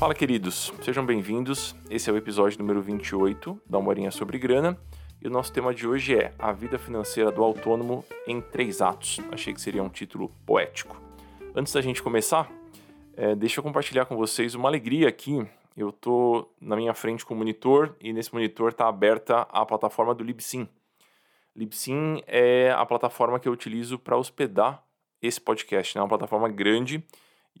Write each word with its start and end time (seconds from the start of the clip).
Fala, 0.00 0.14
queridos, 0.14 0.72
sejam 0.80 1.04
bem-vindos. 1.04 1.76
Esse 1.90 2.08
é 2.08 2.12
o 2.12 2.16
episódio 2.16 2.58
número 2.58 2.80
28 2.80 3.60
da 3.66 3.76
Uma 3.76 4.10
sobre 4.10 4.38
Grana. 4.38 4.80
E 5.20 5.28
o 5.28 5.30
nosso 5.30 5.52
tema 5.52 5.74
de 5.74 5.86
hoje 5.86 6.16
é 6.16 6.32
A 6.38 6.52
Vida 6.52 6.78
Financeira 6.78 7.30
do 7.30 7.44
Autônomo 7.44 8.02
em 8.26 8.40
Três 8.40 8.80
Atos. 8.80 9.20
Achei 9.30 9.52
que 9.52 9.60
seria 9.60 9.82
um 9.82 9.90
título 9.90 10.30
poético. 10.46 10.98
Antes 11.54 11.74
da 11.74 11.82
gente 11.82 12.02
começar, 12.02 12.50
é, 13.14 13.34
deixa 13.34 13.60
eu 13.60 13.62
compartilhar 13.62 14.06
com 14.06 14.16
vocês 14.16 14.54
uma 14.54 14.70
alegria 14.70 15.06
aqui. 15.06 15.46
Eu 15.76 15.92
tô 15.92 16.48
na 16.58 16.76
minha 16.76 16.94
frente 16.94 17.26
com 17.26 17.34
o 17.34 17.36
monitor 17.36 17.94
e 18.00 18.10
nesse 18.14 18.32
monitor 18.32 18.70
está 18.70 18.88
aberta 18.88 19.42
a 19.50 19.66
plataforma 19.66 20.14
do 20.14 20.24
Libsyn. 20.24 20.66
Libsyn 21.54 22.22
é 22.26 22.70
a 22.74 22.86
plataforma 22.86 23.38
que 23.38 23.46
eu 23.46 23.52
utilizo 23.52 23.98
para 23.98 24.16
hospedar 24.16 24.82
esse 25.20 25.38
podcast. 25.38 25.94
Né? 25.94 26.00
É 26.00 26.02
uma 26.02 26.08
plataforma 26.08 26.48
grande 26.48 27.04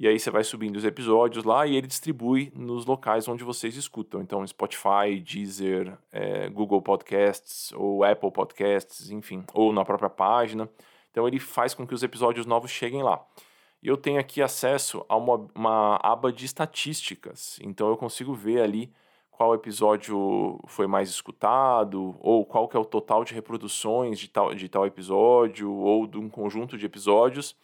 e 0.00 0.08
aí 0.08 0.18
você 0.18 0.30
vai 0.30 0.42
subindo 0.42 0.76
os 0.76 0.84
episódios 0.86 1.44
lá 1.44 1.66
e 1.66 1.76
ele 1.76 1.86
distribui 1.86 2.50
nos 2.56 2.86
locais 2.86 3.28
onde 3.28 3.44
vocês 3.44 3.76
escutam. 3.76 4.22
Então, 4.22 4.46
Spotify, 4.46 5.20
Deezer, 5.22 5.94
é, 6.10 6.48
Google 6.48 6.80
Podcasts 6.80 7.70
ou 7.74 8.02
Apple 8.02 8.30
Podcasts, 8.30 9.10
enfim, 9.10 9.44
ou 9.52 9.74
na 9.74 9.84
própria 9.84 10.08
página. 10.08 10.66
Então, 11.10 11.28
ele 11.28 11.38
faz 11.38 11.74
com 11.74 11.86
que 11.86 11.92
os 11.92 12.02
episódios 12.02 12.46
novos 12.46 12.70
cheguem 12.70 13.02
lá. 13.02 13.22
E 13.82 13.88
eu 13.88 13.96
tenho 13.98 14.18
aqui 14.18 14.40
acesso 14.40 15.04
a 15.06 15.18
uma, 15.18 15.46
uma 15.54 16.00
aba 16.02 16.32
de 16.32 16.46
estatísticas. 16.46 17.58
Então, 17.62 17.90
eu 17.90 17.96
consigo 17.98 18.32
ver 18.32 18.62
ali 18.62 18.90
qual 19.30 19.54
episódio 19.54 20.58
foi 20.66 20.86
mais 20.86 21.10
escutado, 21.10 22.16
ou 22.20 22.46
qual 22.46 22.66
que 22.68 22.76
é 22.76 22.80
o 22.80 22.86
total 22.86 23.22
de 23.22 23.34
reproduções 23.34 24.18
de 24.18 24.28
tal, 24.28 24.54
de 24.54 24.66
tal 24.66 24.86
episódio, 24.86 25.70
ou 25.70 26.06
de 26.06 26.16
um 26.16 26.30
conjunto 26.30 26.78
de 26.78 26.86
episódios. 26.86 27.54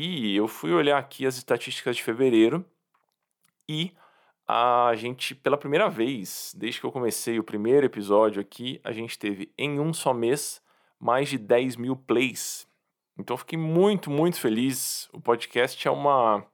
E 0.00 0.36
eu 0.36 0.46
fui 0.46 0.72
olhar 0.72 0.96
aqui 0.96 1.26
as 1.26 1.36
estatísticas 1.36 1.96
de 1.96 2.04
fevereiro 2.04 2.64
e 3.68 3.92
a 4.46 4.92
gente, 4.94 5.34
pela 5.34 5.56
primeira 5.56 5.90
vez, 5.90 6.54
desde 6.56 6.78
que 6.78 6.86
eu 6.86 6.92
comecei 6.92 7.36
o 7.36 7.42
primeiro 7.42 7.84
episódio 7.84 8.40
aqui, 8.40 8.80
a 8.84 8.92
gente 8.92 9.18
teve 9.18 9.52
em 9.58 9.80
um 9.80 9.92
só 9.92 10.14
mês 10.14 10.62
mais 11.00 11.28
de 11.28 11.36
10 11.36 11.74
mil 11.74 11.96
plays. 11.96 12.64
Então 13.18 13.34
eu 13.34 13.38
fiquei 13.38 13.58
muito, 13.58 14.08
muito 14.08 14.38
feliz. 14.38 15.08
O 15.12 15.20
podcast 15.20 15.88
é 15.88 15.90
uma, 15.90 16.46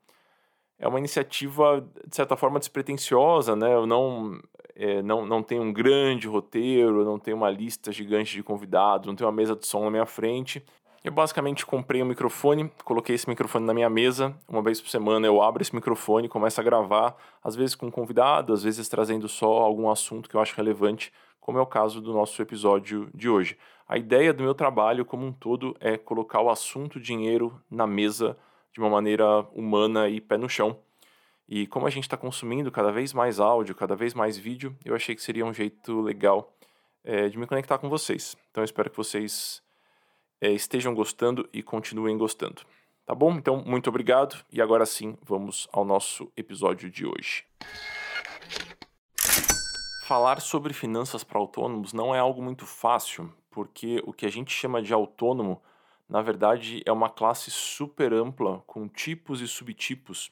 é 0.78 0.88
uma 0.88 0.98
iniciativa, 0.98 1.86
de 2.08 2.16
certa 2.16 2.38
forma, 2.38 2.58
despretensiosa, 2.58 3.54
né? 3.54 3.74
Eu 3.74 3.86
não, 3.86 4.40
é, 4.74 5.02
não, 5.02 5.26
não 5.26 5.42
tenho 5.42 5.60
um 5.60 5.70
grande 5.70 6.26
roteiro, 6.26 7.04
não 7.04 7.18
tenho 7.18 7.36
uma 7.36 7.50
lista 7.50 7.92
gigante 7.92 8.32
de 8.32 8.42
convidados, 8.42 9.06
não 9.06 9.14
tenho 9.14 9.28
uma 9.28 9.36
mesa 9.36 9.54
de 9.54 9.66
som 9.66 9.84
na 9.84 9.90
minha 9.90 10.06
frente. 10.06 10.64
Eu 11.04 11.12
basicamente 11.12 11.66
comprei 11.66 12.02
um 12.02 12.06
microfone, 12.06 12.72
coloquei 12.82 13.14
esse 13.14 13.28
microfone 13.28 13.66
na 13.66 13.74
minha 13.74 13.90
mesa. 13.90 14.34
Uma 14.48 14.62
vez 14.62 14.80
por 14.80 14.88
semana 14.88 15.26
eu 15.26 15.42
abro 15.42 15.60
esse 15.60 15.74
microfone, 15.74 16.30
começo 16.30 16.58
a 16.58 16.64
gravar, 16.64 17.14
às 17.42 17.54
vezes 17.54 17.74
com 17.74 17.88
um 17.88 17.90
convidado, 17.90 18.54
às 18.54 18.62
vezes 18.62 18.88
trazendo 18.88 19.28
só 19.28 19.58
algum 19.58 19.90
assunto 19.90 20.30
que 20.30 20.34
eu 20.34 20.40
acho 20.40 20.56
relevante, 20.56 21.12
como 21.42 21.58
é 21.58 21.60
o 21.60 21.66
caso 21.66 22.00
do 22.00 22.14
nosso 22.14 22.40
episódio 22.40 23.10
de 23.14 23.28
hoje. 23.28 23.58
A 23.86 23.98
ideia 23.98 24.32
do 24.32 24.42
meu 24.42 24.54
trabalho 24.54 25.04
como 25.04 25.26
um 25.26 25.30
todo 25.30 25.76
é 25.78 25.98
colocar 25.98 26.40
o 26.40 26.48
assunto 26.48 26.98
dinheiro 26.98 27.60
na 27.70 27.86
mesa 27.86 28.34
de 28.72 28.80
uma 28.80 28.88
maneira 28.88 29.40
humana 29.52 30.08
e 30.08 30.22
pé 30.22 30.38
no 30.38 30.48
chão. 30.48 30.78
E 31.46 31.66
como 31.66 31.86
a 31.86 31.90
gente 31.90 32.04
está 32.04 32.16
consumindo 32.16 32.72
cada 32.72 32.90
vez 32.90 33.12
mais 33.12 33.38
áudio, 33.38 33.74
cada 33.74 33.94
vez 33.94 34.14
mais 34.14 34.38
vídeo, 34.38 34.74
eu 34.82 34.94
achei 34.94 35.14
que 35.14 35.20
seria 35.20 35.44
um 35.44 35.52
jeito 35.52 36.00
legal 36.00 36.50
é, 37.04 37.28
de 37.28 37.36
me 37.36 37.46
conectar 37.46 37.76
com 37.76 37.90
vocês. 37.90 38.34
Então 38.50 38.62
eu 38.62 38.64
espero 38.64 38.88
que 38.88 38.96
vocês 38.96 39.62
é, 40.44 40.52
estejam 40.52 40.94
gostando 40.94 41.48
e 41.54 41.62
continuem 41.62 42.18
gostando. 42.18 42.60
Tá 43.06 43.14
bom? 43.14 43.32
Então, 43.32 43.64
muito 43.64 43.88
obrigado 43.88 44.44
e 44.52 44.60
agora 44.60 44.84
sim, 44.84 45.16
vamos 45.22 45.66
ao 45.72 45.86
nosso 45.86 46.30
episódio 46.36 46.90
de 46.90 47.06
hoje. 47.06 47.46
Falar 50.06 50.42
sobre 50.42 50.74
finanças 50.74 51.24
para 51.24 51.38
autônomos 51.38 51.94
não 51.94 52.14
é 52.14 52.18
algo 52.18 52.42
muito 52.42 52.66
fácil, 52.66 53.32
porque 53.50 54.02
o 54.06 54.12
que 54.12 54.26
a 54.26 54.30
gente 54.30 54.52
chama 54.52 54.82
de 54.82 54.92
autônomo, 54.92 55.62
na 56.06 56.20
verdade, 56.20 56.82
é 56.84 56.92
uma 56.92 57.08
classe 57.08 57.50
super 57.50 58.12
ampla 58.12 58.62
com 58.66 58.86
tipos 58.86 59.40
e 59.40 59.48
subtipos. 59.48 60.30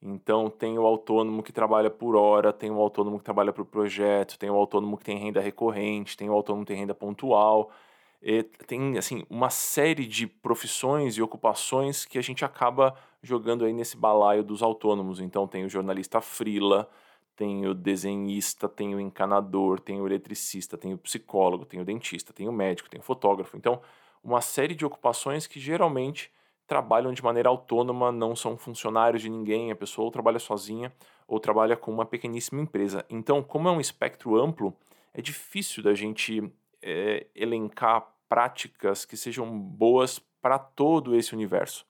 Então, 0.00 0.48
tem 0.48 0.78
o 0.78 0.86
autônomo 0.86 1.42
que 1.42 1.52
trabalha 1.52 1.90
por 1.90 2.14
hora, 2.14 2.52
tem 2.52 2.70
o 2.70 2.80
autônomo 2.80 3.18
que 3.18 3.24
trabalha 3.24 3.52
por 3.52 3.64
projeto, 3.64 4.38
tem 4.38 4.50
o 4.50 4.54
autônomo 4.54 4.96
que 4.96 5.04
tem 5.04 5.18
renda 5.18 5.40
recorrente, 5.40 6.16
tem 6.16 6.30
o 6.30 6.32
autônomo 6.32 6.64
que 6.64 6.72
tem 6.72 6.80
renda 6.80 6.94
pontual 6.94 7.72
é, 8.22 8.42
tem 8.66 8.96
assim 8.96 9.24
uma 9.28 9.50
série 9.50 10.06
de 10.06 10.26
profissões 10.26 11.16
e 11.16 11.22
ocupações 11.22 12.04
que 12.04 12.18
a 12.18 12.22
gente 12.22 12.44
acaba 12.44 12.94
jogando 13.22 13.64
aí 13.64 13.72
nesse 13.72 13.96
balaio 13.96 14.44
dos 14.44 14.62
autônomos. 14.62 15.20
Então 15.20 15.46
tem 15.46 15.64
o 15.64 15.68
jornalista 15.68 16.20
frila, 16.20 16.88
tem 17.34 17.66
o 17.66 17.74
desenhista, 17.74 18.68
tem 18.68 18.94
o 18.94 19.00
encanador, 19.00 19.80
tem 19.80 20.00
o 20.00 20.06
eletricista, 20.06 20.78
tem 20.78 20.94
o 20.94 20.98
psicólogo, 20.98 21.64
tem 21.64 21.80
o 21.80 21.84
dentista, 21.84 22.32
tem 22.32 22.48
o 22.48 22.52
médico, 22.52 22.88
tem 22.88 23.00
o 23.00 23.02
fotógrafo. 23.02 23.56
Então, 23.56 23.80
uma 24.22 24.40
série 24.40 24.74
de 24.74 24.86
ocupações 24.86 25.46
que 25.46 25.58
geralmente 25.58 26.30
trabalham 26.66 27.12
de 27.12 27.22
maneira 27.22 27.48
autônoma, 27.48 28.12
não 28.12 28.36
são 28.36 28.56
funcionários 28.56 29.22
de 29.22 29.28
ninguém, 29.28 29.72
a 29.72 29.76
pessoa 29.76 30.04
ou 30.04 30.10
trabalha 30.10 30.38
sozinha 30.38 30.92
ou 31.26 31.40
trabalha 31.40 31.76
com 31.76 31.90
uma 31.90 32.06
pequeníssima 32.06 32.60
empresa. 32.60 33.04
Então, 33.10 33.42
como 33.42 33.68
é 33.68 33.72
um 33.72 33.80
espectro 33.80 34.40
amplo, 34.40 34.72
é 35.12 35.20
difícil 35.20 35.82
da 35.82 35.94
gente 35.94 36.42
é, 36.80 37.26
elencar 37.34 38.11
práticas 38.32 39.04
que 39.04 39.14
sejam 39.14 39.46
boas 39.60 40.18
para 40.40 40.58
todo 40.58 41.14
esse 41.14 41.34
universo. 41.34 41.84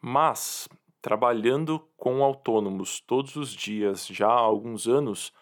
Mas, 0.00 0.68
trabalhando 1.02 1.80
com 1.96 2.22
autônomos 2.22 3.00
todos 3.00 3.34
os 3.34 3.50
dias 3.50 4.06
já 4.06 4.28
há 4.28 4.38
alguns 4.38 4.86
anos, 4.86 5.32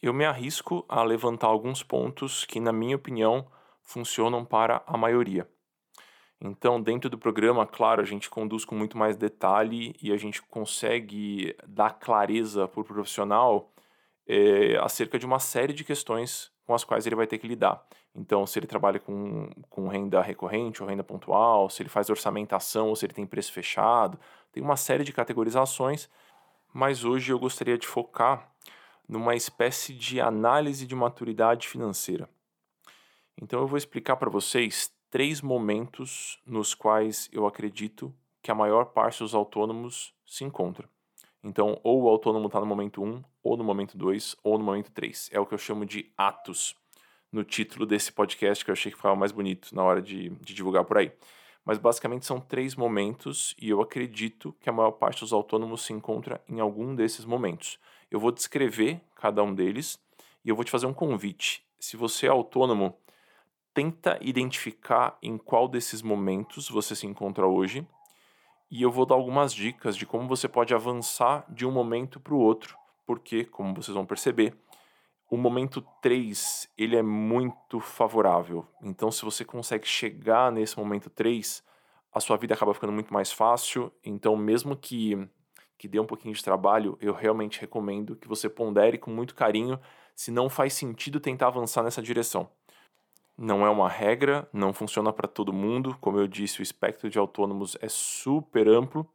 eu 0.00 0.14
me 0.14 0.24
arrisco 0.24 0.82
a 0.88 1.02
levantar 1.02 1.48
alguns 1.48 1.82
pontos 1.82 2.46
que, 2.46 2.58
na 2.58 2.72
minha 2.72 2.96
opinião, 2.96 3.46
funcionam 3.84 4.46
para 4.46 4.82
a 4.86 4.96
maioria. 4.96 5.46
Então, 6.40 6.80
dentro 6.80 7.10
do 7.10 7.18
programa, 7.18 7.66
claro, 7.66 8.00
a 8.00 8.06
gente 8.06 8.30
conduz 8.30 8.64
com 8.64 8.74
muito 8.74 8.96
mais 8.96 9.14
detalhe 9.14 9.94
e 10.00 10.10
a 10.10 10.16
gente 10.16 10.40
consegue 10.40 11.54
dar 11.66 11.98
clareza 11.98 12.66
para 12.66 12.80
o 12.80 12.84
profissional 12.84 13.70
é, 14.26 14.78
acerca 14.78 15.18
de 15.18 15.26
uma 15.26 15.38
série 15.38 15.74
de 15.74 15.84
questões 15.84 16.50
com 16.68 16.74
as 16.74 16.84
quais 16.84 17.06
ele 17.06 17.16
vai 17.16 17.26
ter 17.26 17.38
que 17.38 17.48
lidar. 17.48 17.82
Então, 18.14 18.46
se 18.46 18.58
ele 18.58 18.66
trabalha 18.66 19.00
com, 19.00 19.48
com 19.70 19.88
renda 19.88 20.20
recorrente 20.20 20.82
ou 20.82 20.88
renda 20.88 21.02
pontual, 21.02 21.70
se 21.70 21.80
ele 21.80 21.88
faz 21.88 22.10
orçamentação 22.10 22.90
ou 22.90 22.94
se 22.94 23.06
ele 23.06 23.14
tem 23.14 23.26
preço 23.26 23.50
fechado, 23.50 24.20
tem 24.52 24.62
uma 24.62 24.76
série 24.76 25.02
de 25.02 25.10
categorizações, 25.10 26.10
mas 26.70 27.06
hoje 27.06 27.32
eu 27.32 27.38
gostaria 27.38 27.78
de 27.78 27.86
focar 27.86 28.52
numa 29.08 29.34
espécie 29.34 29.94
de 29.94 30.20
análise 30.20 30.86
de 30.86 30.94
maturidade 30.94 31.66
financeira. 31.66 32.28
Então, 33.40 33.60
eu 33.60 33.66
vou 33.66 33.78
explicar 33.78 34.16
para 34.16 34.28
vocês 34.28 34.92
três 35.08 35.40
momentos 35.40 36.38
nos 36.44 36.74
quais 36.74 37.30
eu 37.32 37.46
acredito 37.46 38.14
que 38.42 38.50
a 38.50 38.54
maior 38.54 38.84
parte 38.92 39.20
dos 39.20 39.34
autônomos 39.34 40.14
se 40.26 40.44
encontra. 40.44 40.86
Então, 41.42 41.78
ou 41.84 42.02
o 42.02 42.08
autônomo 42.08 42.46
está 42.46 42.60
no 42.60 42.66
momento 42.66 43.02
1, 43.02 43.22
ou 43.42 43.56
no 43.56 43.64
momento 43.64 43.96
2, 43.96 44.36
ou 44.42 44.58
no 44.58 44.64
momento 44.64 44.90
3. 44.90 45.30
É 45.32 45.38
o 45.38 45.46
que 45.46 45.54
eu 45.54 45.58
chamo 45.58 45.86
de 45.86 46.12
atos 46.16 46.74
no 47.30 47.44
título 47.44 47.86
desse 47.86 48.10
podcast, 48.10 48.64
que 48.64 48.70
eu 48.70 48.72
achei 48.72 48.90
que 48.90 48.96
ficava 48.96 49.14
mais 49.14 49.32
bonito 49.32 49.74
na 49.74 49.82
hora 49.82 50.02
de, 50.02 50.30
de 50.30 50.54
divulgar 50.54 50.84
por 50.84 50.98
aí. 50.98 51.12
Mas 51.64 51.78
basicamente 51.78 52.24
são 52.24 52.40
três 52.40 52.74
momentos 52.74 53.54
e 53.60 53.68
eu 53.68 53.80
acredito 53.80 54.54
que 54.60 54.70
a 54.70 54.72
maior 54.72 54.92
parte 54.92 55.20
dos 55.20 55.32
autônomos 55.32 55.84
se 55.84 55.92
encontra 55.92 56.42
em 56.48 56.60
algum 56.60 56.94
desses 56.94 57.24
momentos. 57.24 57.78
Eu 58.10 58.18
vou 58.18 58.32
descrever 58.32 59.00
cada 59.14 59.42
um 59.42 59.54
deles 59.54 59.98
e 60.44 60.48
eu 60.48 60.56
vou 60.56 60.64
te 60.64 60.70
fazer 60.70 60.86
um 60.86 60.94
convite. 60.94 61.62
Se 61.78 61.96
você 61.96 62.26
é 62.26 62.30
autônomo, 62.30 62.96
tenta 63.74 64.18
identificar 64.22 65.18
em 65.22 65.36
qual 65.36 65.68
desses 65.68 66.00
momentos 66.00 66.68
você 66.68 66.96
se 66.96 67.06
encontra 67.06 67.46
hoje 67.46 67.86
e 68.70 68.82
eu 68.82 68.90
vou 68.90 69.06
dar 69.06 69.14
algumas 69.14 69.52
dicas 69.52 69.96
de 69.96 70.04
como 70.04 70.28
você 70.28 70.48
pode 70.48 70.74
avançar 70.74 71.44
de 71.48 71.66
um 71.66 71.70
momento 71.70 72.20
para 72.20 72.34
o 72.34 72.38
outro, 72.38 72.76
porque, 73.06 73.44
como 73.44 73.74
vocês 73.74 73.94
vão 73.94 74.04
perceber, 74.04 74.54
o 75.30 75.36
momento 75.36 75.82
3 76.02 76.70
ele 76.76 76.96
é 76.96 77.02
muito 77.02 77.80
favorável. 77.80 78.66
Então, 78.82 79.10
se 79.10 79.24
você 79.24 79.44
consegue 79.44 79.86
chegar 79.86 80.50
nesse 80.52 80.78
momento 80.78 81.10
3, 81.10 81.62
a 82.12 82.20
sua 82.20 82.36
vida 82.36 82.54
acaba 82.54 82.74
ficando 82.74 82.92
muito 82.92 83.12
mais 83.12 83.30
fácil. 83.30 83.92
Então, 84.04 84.36
mesmo 84.36 84.76
que, 84.76 85.28
que 85.76 85.88
dê 85.88 86.00
um 86.00 86.06
pouquinho 86.06 86.34
de 86.34 86.42
trabalho, 86.42 86.96
eu 87.00 87.12
realmente 87.12 87.60
recomendo 87.60 88.16
que 88.16 88.28
você 88.28 88.48
pondere 88.48 88.98
com 88.98 89.10
muito 89.10 89.34
carinho 89.34 89.78
se 90.14 90.30
não 90.30 90.48
faz 90.48 90.74
sentido 90.74 91.20
tentar 91.20 91.48
avançar 91.48 91.82
nessa 91.82 92.02
direção. 92.02 92.50
Não 93.40 93.64
é 93.64 93.70
uma 93.70 93.88
regra, 93.88 94.48
não 94.52 94.72
funciona 94.72 95.12
para 95.12 95.28
todo 95.28 95.52
mundo. 95.52 95.96
Como 96.00 96.18
eu 96.18 96.26
disse, 96.26 96.58
o 96.58 96.62
espectro 96.62 97.08
de 97.08 97.20
autônomos 97.20 97.76
é 97.80 97.88
super 97.88 98.66
amplo, 98.66 99.08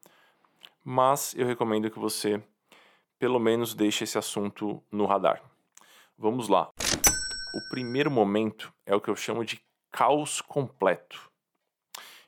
mas 0.82 1.36
eu 1.38 1.46
recomendo 1.46 1.92
que 1.92 2.00
você 2.00 2.42
pelo 3.20 3.38
menos 3.38 3.74
deixe 3.74 4.06
esse 4.06 4.18
assunto 4.18 4.82
no 4.90 5.06
radar. 5.06 5.44
Vamos 6.18 6.48
lá. 6.48 6.70
O 6.80 7.70
primeiro 7.70 8.10
momento 8.10 8.74
é 8.86 8.96
o 8.96 9.02
que 9.02 9.10
eu 9.10 9.16
chamo 9.16 9.44
de 9.44 9.62
caos 9.92 10.40
completo. 10.40 11.30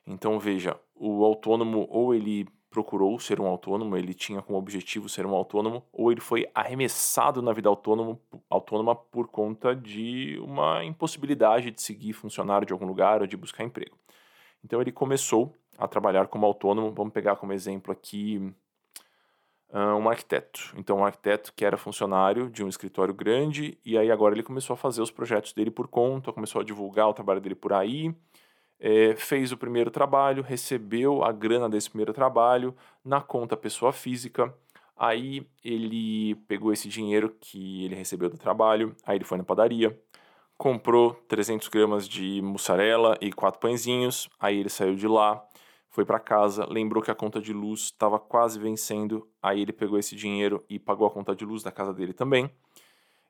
Então 0.05 0.37
veja, 0.37 0.77
o 0.93 1.23
autônomo 1.23 1.87
ou 1.89 2.13
ele 2.13 2.45
procurou 2.75 3.17
ser 3.21 3.39
um 3.39 3.47
autônomo, 3.47 3.95
ele 3.95 4.13
tinha 4.13 4.41
como 4.41 4.57
objetivo 4.59 5.07
ser 5.07 5.25
um 5.25 5.33
autônomo, 5.33 5.81
ou 5.93 6.11
ele 6.11 6.19
foi 6.19 6.45
arremessado 6.53 7.41
na 7.41 7.53
vida 7.53 7.69
autônomo, 7.69 8.19
autônoma 8.49 8.93
por 8.93 9.29
conta 9.29 9.73
de 9.73 10.37
uma 10.43 10.83
impossibilidade 10.83 11.71
de 11.71 11.81
seguir 11.81 12.11
funcionário 12.11 12.67
de 12.67 12.73
algum 12.73 12.85
lugar 12.85 13.21
ou 13.21 13.27
de 13.27 13.37
buscar 13.37 13.63
emprego. 13.63 13.97
Então 14.61 14.81
ele 14.81 14.91
começou 14.91 15.53
a 15.77 15.87
trabalhar 15.87 16.27
como 16.27 16.45
autônomo. 16.45 16.91
Vamos 16.91 17.13
pegar 17.13 17.37
como 17.37 17.53
exemplo 17.53 17.93
aqui 17.93 18.53
uh, 19.69 19.95
um 19.95 20.09
arquiteto. 20.09 20.73
Então, 20.75 20.97
um 20.97 21.05
arquiteto 21.05 21.53
que 21.55 21.63
era 21.63 21.77
funcionário 21.77 22.49
de 22.49 22.61
um 22.61 22.67
escritório 22.67 23.13
grande 23.13 23.77
e 23.85 23.97
aí 23.97 24.11
agora 24.11 24.35
ele 24.35 24.43
começou 24.43 24.73
a 24.73 24.77
fazer 24.77 25.01
os 25.01 25.11
projetos 25.11 25.53
dele 25.53 25.71
por 25.71 25.87
conta, 25.87 26.33
começou 26.33 26.59
a 26.59 26.63
divulgar 26.65 27.07
o 27.07 27.13
trabalho 27.13 27.39
dele 27.39 27.55
por 27.55 27.71
aí. 27.71 28.13
É, 28.79 29.15
fez 29.15 29.51
o 29.51 29.57
primeiro 29.57 29.89
trabalho, 29.89 30.43
recebeu 30.43 31.23
a 31.23 31.31
grana 31.31 31.69
desse 31.69 31.89
primeiro 31.89 32.13
trabalho 32.13 32.75
na 33.03 33.21
conta 33.21 33.55
pessoa 33.55 33.93
física. 33.93 34.53
Aí 34.97 35.45
ele 35.63 36.35
pegou 36.47 36.71
esse 36.71 36.87
dinheiro 36.87 37.35
que 37.39 37.85
ele 37.85 37.95
recebeu 37.95 38.29
do 38.29 38.37
trabalho, 38.37 38.95
aí 39.05 39.17
ele 39.17 39.25
foi 39.25 39.37
na 39.37 39.43
padaria, 39.43 39.97
comprou 40.57 41.13
300 41.27 41.67
gramas 41.67 42.07
de 42.07 42.41
mussarela 42.41 43.17
e 43.21 43.31
quatro 43.31 43.59
pãezinhos, 43.59 44.29
aí 44.39 44.57
ele 44.59 44.69
saiu 44.69 44.95
de 44.95 45.07
lá, 45.07 45.45
foi 45.89 46.05
para 46.05 46.19
casa, 46.19 46.65
lembrou 46.65 47.03
que 47.03 47.11
a 47.11 47.15
conta 47.15 47.41
de 47.41 47.53
luz 47.53 47.81
estava 47.81 48.19
quase 48.19 48.59
vencendo, 48.59 49.27
aí 49.41 49.61
ele 49.61 49.73
pegou 49.73 49.97
esse 49.97 50.15
dinheiro 50.15 50.63
e 50.69 50.79
pagou 50.79 51.07
a 51.07 51.11
conta 51.11 51.35
de 51.35 51.45
luz 51.45 51.63
da 51.63 51.71
casa 51.71 51.93
dele 51.93 52.13
também. 52.13 52.49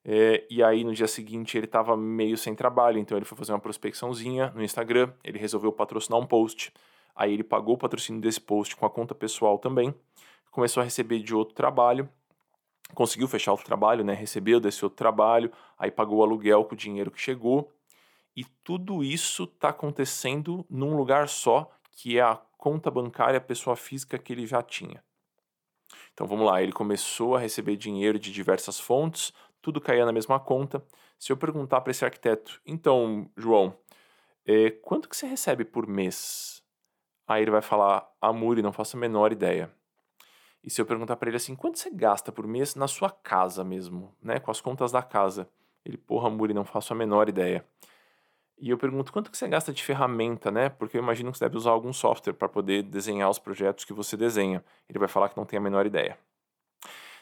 É, 0.07 0.45
e 0.51 0.61
aí 0.61 0.83
no 0.83 0.93
dia 0.93 1.07
seguinte 1.07 1.57
ele 1.57 1.65
estava 1.65 1.97
meio 1.97 2.37
sem 2.37 2.53
trabalho, 2.53 2.99
então 2.99 3.17
ele 3.17 3.25
foi 3.25 3.35
fazer 3.35 3.51
uma 3.53 3.59
prospecçãozinha 3.59 4.51
no 4.55 4.63
Instagram, 4.63 5.11
ele 5.23 5.39
resolveu 5.39 5.71
patrocinar 5.71 6.19
um 6.19 6.27
post, 6.27 6.71
aí 7.15 7.33
ele 7.33 7.43
pagou 7.43 7.73
o 7.73 7.77
patrocínio 7.77 8.21
desse 8.21 8.39
post 8.39 8.75
com 8.75 8.85
a 8.85 8.89
conta 8.89 9.15
pessoal 9.15 9.57
também, 9.57 9.95
começou 10.51 10.81
a 10.81 10.83
receber 10.83 11.19
de 11.19 11.33
outro 11.33 11.55
trabalho, 11.55 12.07
conseguiu 12.93 13.27
fechar 13.27 13.51
outro 13.51 13.65
trabalho, 13.65 14.03
né? 14.03 14.13
Recebeu 14.13 14.59
desse 14.59 14.85
outro 14.85 14.95
trabalho, 14.95 15.51
aí 15.77 15.89
pagou 15.89 16.19
o 16.19 16.23
aluguel 16.23 16.63
com 16.65 16.75
o 16.75 16.77
dinheiro 16.77 17.09
que 17.09 17.19
chegou, 17.19 17.71
e 18.35 18.45
tudo 18.63 19.03
isso 19.03 19.45
está 19.45 19.69
acontecendo 19.69 20.63
num 20.69 20.95
lugar 20.95 21.27
só, 21.27 21.71
que 21.91 22.19
é 22.19 22.21
a 22.21 22.39
conta 22.59 22.91
bancária 22.91 23.41
pessoa 23.41 23.75
física 23.75 24.19
que 24.19 24.33
ele 24.33 24.45
já 24.45 24.61
tinha. 24.61 25.03
Então 26.13 26.25
vamos 26.25 26.45
lá, 26.45 26.61
ele 26.61 26.71
começou 26.71 27.35
a 27.35 27.39
receber 27.39 27.75
dinheiro 27.75 28.17
de 28.17 28.31
diversas 28.31 28.79
fontes, 28.79 29.33
tudo 29.65 29.81
caía 29.81 30.05
na 30.05 30.11
mesma 30.11 30.39
conta. 30.39 30.85
Se 31.17 31.31
eu 31.31 31.37
perguntar 31.37 31.81
para 31.81 31.89
esse 31.89 32.05
arquiteto, 32.05 32.61
então, 32.67 33.27
João, 33.35 33.75
é, 34.45 34.69
quanto 34.69 35.09
que 35.09 35.17
você 35.17 35.25
recebe 35.25 35.65
por 35.65 35.87
mês? 35.87 36.61
Aí 37.27 37.41
ele 37.41 37.49
vai 37.49 37.63
falar, 37.63 38.07
Amuri, 38.21 38.61
não 38.61 38.71
faço 38.71 38.95
a 38.95 38.99
menor 38.99 39.31
ideia. 39.31 39.71
E 40.63 40.69
se 40.69 40.79
eu 40.79 40.85
perguntar 40.85 41.15
para 41.15 41.29
ele 41.29 41.37
assim, 41.37 41.55
quanto 41.55 41.79
você 41.79 41.89
gasta 41.89 42.31
por 42.31 42.45
mês 42.45 42.75
na 42.75 42.87
sua 42.87 43.09
casa 43.09 43.63
mesmo, 43.63 44.15
né, 44.21 44.39
com 44.39 44.51
as 44.51 44.61
contas 44.61 44.91
da 44.91 45.01
casa? 45.01 45.49
Ele, 45.83 45.97
porra, 45.97 46.27
Amuri, 46.27 46.53
não 46.53 46.63
faço 46.63 46.93
a 46.93 46.95
menor 46.95 47.27
ideia. 47.27 47.65
E 48.59 48.69
eu 48.69 48.77
pergunto 48.77 49.11
quanto 49.11 49.31
que 49.31 49.37
você 49.37 49.47
gasta 49.47 49.73
de 49.73 49.83
ferramenta, 49.83 50.51
né? 50.51 50.69
Porque 50.69 50.95
eu 50.95 51.01
imagino 51.01 51.31
que 51.31 51.39
você 51.39 51.45
deve 51.45 51.57
usar 51.57 51.71
algum 51.71 51.91
software 51.91 52.33
para 52.33 52.47
poder 52.47 52.83
desenhar 52.83 53.29
os 53.31 53.39
projetos 53.39 53.83
que 53.83 53.93
você 53.93 54.15
desenha. 54.15 54.63
Ele 54.87 54.99
vai 54.99 55.07
falar 55.07 55.29
que 55.29 55.37
não 55.37 55.45
tem 55.45 55.57
a 55.57 55.61
menor 55.61 55.87
ideia. 55.87 56.17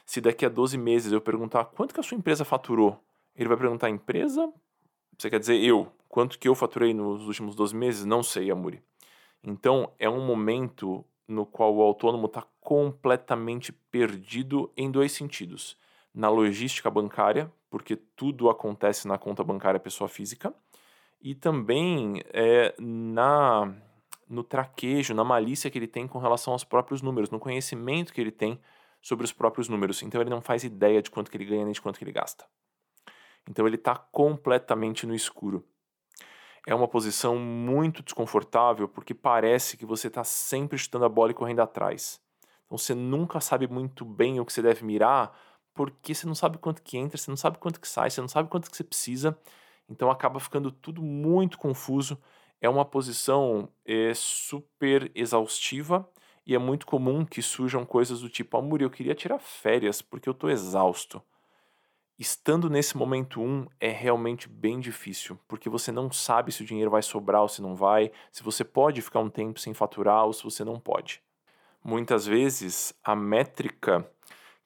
Se 0.06 0.20
daqui 0.22 0.46
a 0.46 0.50
12 0.50 0.78
meses 0.78 1.12
eu 1.12 1.22
perguntar 1.22 1.66
quanto 1.66 1.94
que 1.94 2.00
a 2.00 2.04
sua 2.04 2.18
empresa 2.18 2.44
faturou, 2.44 3.00
ele 3.36 3.50
vai 3.50 3.58
perguntar 3.58 3.90
empresa? 3.90 4.52
Você 5.18 5.30
quer 5.30 5.40
dizer 5.40 5.64
eu? 5.64 5.92
Quanto 6.08 6.38
que 6.38 6.48
eu 6.48 6.56
faturei 6.56 6.94
nos 6.94 7.26
últimos 7.28 7.56
12 7.56 7.76
meses? 7.76 8.06
Não 8.06 8.22
sei, 8.22 8.52
Amuri. 8.52 8.82
Então, 9.44 9.92
é 9.98 10.10
um 10.10 10.26
momento 10.26 11.04
no 11.28 11.46
qual 11.46 11.74
o 11.76 11.82
autônomo 11.82 12.28
está 12.28 12.44
completamente 12.62 13.72
perdido 13.72 14.72
em 14.78 14.92
dois 14.92 15.12
sentidos. 15.12 15.78
Na 16.14 16.30
logística 16.30 16.90
bancária, 16.90 17.52
porque 17.70 17.96
tudo 17.96 18.50
acontece 18.50 19.08
na 19.08 19.18
conta 19.18 19.44
bancária 19.44 19.80
pessoa 19.80 20.08
física, 20.08 20.54
e 21.22 21.34
também 21.34 22.22
é, 22.32 22.76
na 22.78 23.74
no 24.30 24.44
traquejo, 24.44 25.14
na 25.14 25.24
malícia 25.24 25.70
que 25.70 25.78
ele 25.78 25.88
tem 25.88 26.08
com 26.08 26.18
relação 26.18 26.54
aos 26.54 26.64
próprios 26.64 27.02
números, 27.02 27.30
no 27.30 27.40
conhecimento 27.40 28.14
que 28.14 28.20
ele 28.20 28.32
tem 28.32 28.60
sobre 29.04 29.26
os 29.26 29.32
próprios 29.32 29.70
números. 29.70 30.02
Então 30.02 30.20
ele 30.20 30.32
não 30.32 30.42
faz 30.42 30.64
ideia 30.64 31.00
de 31.00 31.12
quanto 31.12 31.30
que 31.30 31.38
ele 31.38 31.46
ganha 31.46 31.64
nem 31.64 31.74
de 31.74 31.82
quanto 31.82 32.00
que 32.00 32.04
ele 32.04 32.12
gasta. 32.12 32.46
Então 33.48 33.68
ele 33.68 33.76
está 33.76 33.96
completamente 33.96 35.06
no 35.06 35.14
escuro. 35.14 35.64
É 36.66 36.74
uma 36.74 36.88
posição 36.88 37.38
muito 37.38 38.02
desconfortável 38.02 38.88
porque 38.88 39.14
parece 39.14 39.78
que 39.78 39.86
você 39.86 40.08
está 40.08 40.24
sempre 40.24 40.78
chutando 40.78 41.06
a 41.06 41.10
bola 41.10 41.32
e 41.32 41.36
correndo 41.36 41.60
atrás. 41.60 42.20
Então 42.66 42.78
você 42.78 42.96
nunca 42.96 43.40
sabe 43.40 43.68
muito 43.68 44.04
bem 44.04 44.40
o 44.40 44.46
que 44.46 44.54
você 44.54 44.62
deve 44.64 44.84
mirar 44.84 45.38
porque 45.76 46.16
você 46.16 46.26
não 46.26 46.36
sabe 46.36 46.58
quanto 46.58 46.82
que 46.82 46.98
entra, 46.98 47.18
você 47.18 47.30
não 47.30 47.38
sabe 47.38 47.58
quanto 47.58 47.82
que 47.82 47.88
sai, 47.88 48.10
você 48.10 48.22
não 48.22 48.28
sabe 48.28 48.48
quanto 48.48 48.72
que 48.72 48.78
você 48.78 48.84
precisa 48.84 49.38
então 49.90 50.10
acaba 50.10 50.40
ficando 50.40 50.72
tudo 50.72 51.02
muito 51.02 51.58
confuso. 51.58 52.18
É 52.62 52.70
uma 52.70 52.86
posição 52.86 53.70
é, 53.86 54.14
super 54.14 55.12
exaustiva 55.14 56.08
e 56.46 56.54
é 56.54 56.58
muito 56.58 56.86
comum 56.86 57.26
que 57.26 57.42
surjam 57.42 57.86
coisas 57.86 58.22
do 58.22 58.30
tipo: 58.30 58.58
Amor, 58.58 58.82
eu 58.82 58.90
queria 58.90 59.16
tirar 59.16 59.40
férias 59.40 60.02
porque 60.02 60.28
eu 60.28 60.34
estou 60.34 60.50
exausto. 60.50 61.22
Estando 62.20 62.70
nesse 62.70 62.96
momento 62.96 63.42
1 63.42 63.46
um, 63.46 63.68
é 63.80 63.90
realmente 63.90 64.48
bem 64.48 64.80
difícil, 64.80 65.40
porque 65.48 65.68
você 65.68 65.92
não 65.92 66.12
sabe 66.12 66.52
se 66.52 66.62
o 66.62 66.66
dinheiro 66.66 66.92
vai 66.92 67.02
sobrar 67.02 67.42
ou 67.42 67.50
se 67.50 67.62
não 67.62 67.76
vai, 67.76 68.12
se 68.32 68.44
você 68.44 68.64
pode 68.64 69.02
ficar 69.02 69.20
um 69.20 69.30
tempo 69.30 69.60
sem 69.60 69.74
faturar 69.74 70.26
ou 70.26 70.34
se 70.34 70.44
você 70.44 70.64
não 70.64 70.80
pode. 70.80 71.22
Muitas 71.84 72.26
vezes 72.26 72.94
a 73.04 73.16
métrica 73.16 74.08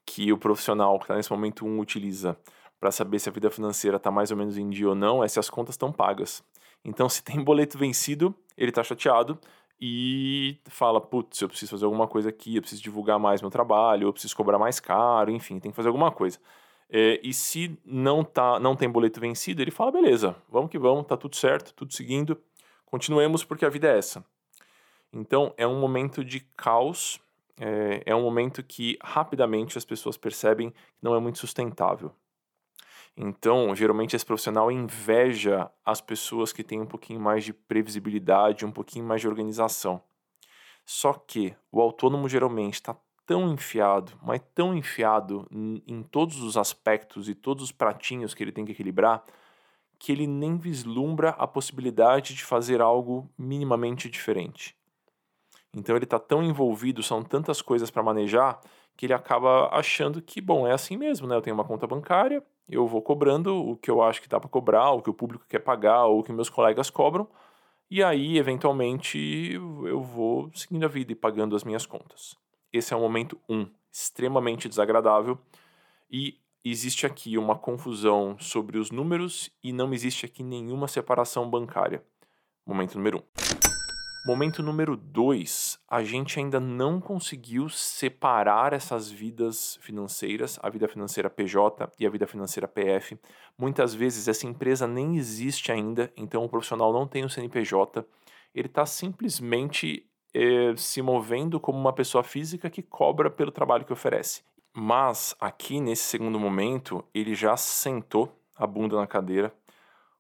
que 0.06 0.32
o 0.32 0.38
profissional 0.38 0.98
que 1.00 1.06
está 1.06 1.16
nesse 1.16 1.32
momento 1.32 1.66
1 1.66 1.70
um 1.70 1.80
utiliza 1.80 2.38
para 2.80 2.92
saber 2.92 3.18
se 3.20 3.30
a 3.30 3.32
vida 3.32 3.50
financeira 3.50 3.98
está 3.98 4.12
mais 4.12 4.30
ou 4.30 4.38
menos 4.38 4.58
em 4.58 4.70
dia 4.70 4.90
ou 4.90 4.96
não 4.96 5.24
é 5.24 5.28
se 5.28 5.40
as 5.40 5.50
contas 5.50 5.74
estão 5.74 5.92
pagas. 5.92 6.44
Então, 6.84 7.10
se 7.10 7.24
tem 7.24 7.44
boleto 7.44 7.78
vencido, 7.78 8.36
ele 8.56 8.70
está 8.70 8.84
chateado 8.84 9.40
e 9.80 10.60
fala: 10.66 11.00
putz, 11.00 11.42
eu 11.42 11.48
preciso 11.48 11.72
fazer 11.72 11.86
alguma 11.86 12.08
coisa 12.08 12.30
aqui, 12.30 12.56
eu 12.56 12.62
preciso 12.62 12.82
divulgar 12.82 13.20
mais 13.20 13.42
meu 13.42 13.52
trabalho, 13.52 14.08
eu 14.08 14.14
preciso 14.14 14.36
cobrar 14.36 14.58
mais 14.58 14.80
caro, 14.80 15.32
enfim, 15.32 15.60
tem 15.60 15.72
que 15.72 15.76
fazer 15.76 15.90
alguma 15.90 16.12
coisa. 16.12 16.40
É, 16.90 17.20
e 17.22 17.34
se 17.34 17.78
não, 17.86 18.24
tá, 18.24 18.60
não 18.60 18.76
tem 18.76 18.90
boleto 18.90 19.20
vencido, 19.20 19.62
ele 19.62 19.72
fala: 19.72 19.92
beleza, 19.92 20.36
vamos 20.50 20.72
que 20.72 20.80
vamos, 20.80 21.06
tá 21.06 21.18
tudo 21.18 21.36
certo, 21.36 21.74
tudo 21.74 21.94
seguindo, 21.94 22.42
continuemos 22.86 23.44
porque 23.44 23.66
a 23.66 23.70
vida 23.70 23.88
é 23.88 23.98
essa. 23.98 24.26
Então, 25.12 25.54
é 25.58 25.66
um 25.66 25.80
momento 25.80 26.24
de 26.24 26.42
caos, 26.56 27.20
é, 27.60 28.04
é 28.06 28.16
um 28.16 28.22
momento 28.22 28.64
que 28.64 28.98
rapidamente 29.02 29.78
as 29.78 29.86
pessoas 29.86 30.18
percebem 30.18 30.72
que 30.72 30.78
não 31.02 31.16
é 31.16 31.20
muito 31.20 31.40
sustentável. 31.40 32.12
Então, 33.20 33.76
geralmente 33.76 34.16
esse 34.16 34.24
profissional 34.26 34.72
inveja 34.72 35.72
as 35.84 36.00
pessoas 36.00 36.54
que 36.54 36.64
têm 36.64 36.80
um 36.80 36.86
pouquinho 36.86 37.20
mais 37.20 37.44
de 37.44 37.52
previsibilidade, 37.52 38.64
um 38.64 38.72
pouquinho 38.72 39.06
mais 39.06 39.22
de 39.22 39.28
organização. 39.28 40.00
Só 40.86 41.14
que 41.14 41.56
o 41.72 41.82
autônomo 41.82 42.30
geralmente 42.30 42.76
está 42.76 42.96
tão 43.26 43.52
enfiado, 43.52 44.14
mas 44.22 44.40
tão 44.54 44.74
enfiado 44.74 45.48
em 45.52 46.04
todos 46.04 46.42
os 46.42 46.58
aspectos 46.58 47.28
e 47.28 47.34
todos 47.34 47.64
os 47.64 47.72
pratinhos 47.72 48.36
que 48.36 48.44
ele 48.44 48.52
tem 48.52 48.64
que 48.64 48.72
equilibrar, 48.72 49.24
que 49.98 50.12
ele 50.12 50.28
nem 50.28 50.56
vislumbra 50.56 51.32
a 51.32 51.48
possibilidade 51.48 52.36
de 52.36 52.46
fazer 52.46 52.82
algo 52.82 53.28
minimamente 53.36 54.10
diferente. 54.10 54.78
Então 55.74 55.96
ele 55.96 56.06
está 56.06 56.20
tão 56.20 56.44
envolvido, 56.44 57.02
são 57.02 57.24
tantas 57.24 57.64
coisas 57.64 57.90
para 57.90 58.04
manejar, 58.04 58.60
que 58.96 59.08
ele 59.08 59.14
acaba 59.14 59.70
achando 59.76 60.22
que, 60.22 60.40
bom, 60.40 60.68
é 60.68 60.72
assim 60.72 60.96
mesmo, 60.96 61.28
né? 61.28 61.36
Eu 61.36 61.42
tenho 61.42 61.56
uma 61.56 61.66
conta 61.66 61.86
bancária, 61.86 62.44
eu 62.70 62.86
vou 62.88 63.02
cobrando 63.02 63.56
o 63.56 63.76
que 63.78 63.90
eu 63.90 64.02
acho 64.02 64.22
que 64.22 64.28
dá 64.28 64.40
para 64.40 64.50
cobrar, 64.50 64.92
o 64.92 65.02
que 65.02 65.10
o 65.10 65.14
público 65.14 65.46
quer 65.48 65.60
pagar, 65.60 66.06
ou 66.06 66.20
o 66.20 66.24
que 66.24 66.32
meus 66.32 66.50
colegas 66.50 66.90
cobram, 66.90 67.28
e 67.90 68.04
aí, 68.04 68.38
eventualmente, 68.38 69.18
eu 69.54 70.02
vou 70.02 70.52
seguindo 70.54 70.84
a 70.84 70.90
vida 70.90 71.14
e 71.14 71.16
pagando 71.16 71.56
as 71.56 71.64
minhas 71.64 71.86
contas. 71.86 72.36
Esse 72.72 72.94
é 72.94 72.98
o 72.98 73.00
momento 73.00 73.40
1, 73.48 73.56
um, 73.56 73.70
extremamente 73.90 74.68
desagradável, 74.68 75.40
e 76.12 76.38
existe 76.64 77.06
aqui 77.06 77.38
uma 77.38 77.58
confusão 77.58 78.38
sobre 78.40 78.78
os 78.78 78.92
números 78.92 79.50
e 79.64 79.72
não 79.72 79.94
existe 79.94 80.26
aqui 80.26 80.44
nenhuma 80.44 80.88
separação 80.88 81.50
bancária. 81.50 82.04
Momento 82.66 82.96
número 82.96 83.20
1. 83.20 83.22
Um. 83.22 83.47
Momento 84.28 84.62
número 84.62 84.98
dois, 84.98 85.80
a 85.88 86.04
gente 86.04 86.38
ainda 86.38 86.60
não 86.60 87.00
conseguiu 87.00 87.70
separar 87.70 88.74
essas 88.74 89.10
vidas 89.10 89.80
financeiras, 89.80 90.60
a 90.62 90.70
vida 90.70 90.86
financeira 90.86 91.30
PJ 91.30 91.90
e 91.98 92.06
a 92.06 92.10
vida 92.10 92.28
financeira 92.28 92.68
PF. 92.68 93.18
Muitas 93.58 93.94
vezes 93.96 94.28
essa 94.28 94.46
empresa 94.46 94.86
nem 94.86 95.16
existe 95.16 95.72
ainda, 95.72 96.12
então 96.18 96.44
o 96.44 96.50
profissional 96.50 96.92
não 96.92 97.08
tem 97.08 97.24
o 97.24 97.30
CNPJ, 97.30 98.06
ele 98.54 98.68
está 98.68 98.86
simplesmente 98.86 100.06
eh, 100.34 100.74
se 100.76 101.02
movendo 101.02 101.58
como 101.58 101.80
uma 101.80 101.94
pessoa 101.94 102.22
física 102.22 102.70
que 102.70 102.82
cobra 102.82 103.30
pelo 103.30 103.50
trabalho 103.50 103.86
que 103.86 103.94
oferece. 103.94 104.42
Mas 104.76 105.38
aqui 105.40 105.80
nesse 105.80 106.04
segundo 106.04 106.38
momento, 106.38 107.02
ele 107.14 107.34
já 107.34 107.56
sentou 107.56 108.38
a 108.58 108.68
bunda 108.68 108.98
na 108.98 109.08
cadeira, 109.08 109.54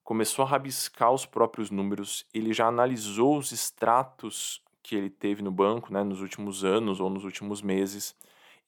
começou 0.07 0.45
a 0.45 0.47
rabiscar 0.47 1.11
os 1.11 1.25
próprios 1.25 1.69
números, 1.69 2.25
ele 2.33 2.53
já 2.53 2.67
analisou 2.67 3.37
os 3.37 3.51
extratos 3.51 4.63
que 4.81 4.95
ele 4.95 5.09
teve 5.09 5.41
no 5.41 5.51
banco, 5.51 5.91
né, 5.91 6.01
nos 6.01 6.21
últimos 6.21 6.63
anos 6.63 7.01
ou 7.01 7.09
nos 7.09 7.25
últimos 7.25 7.61
meses, 7.61 8.15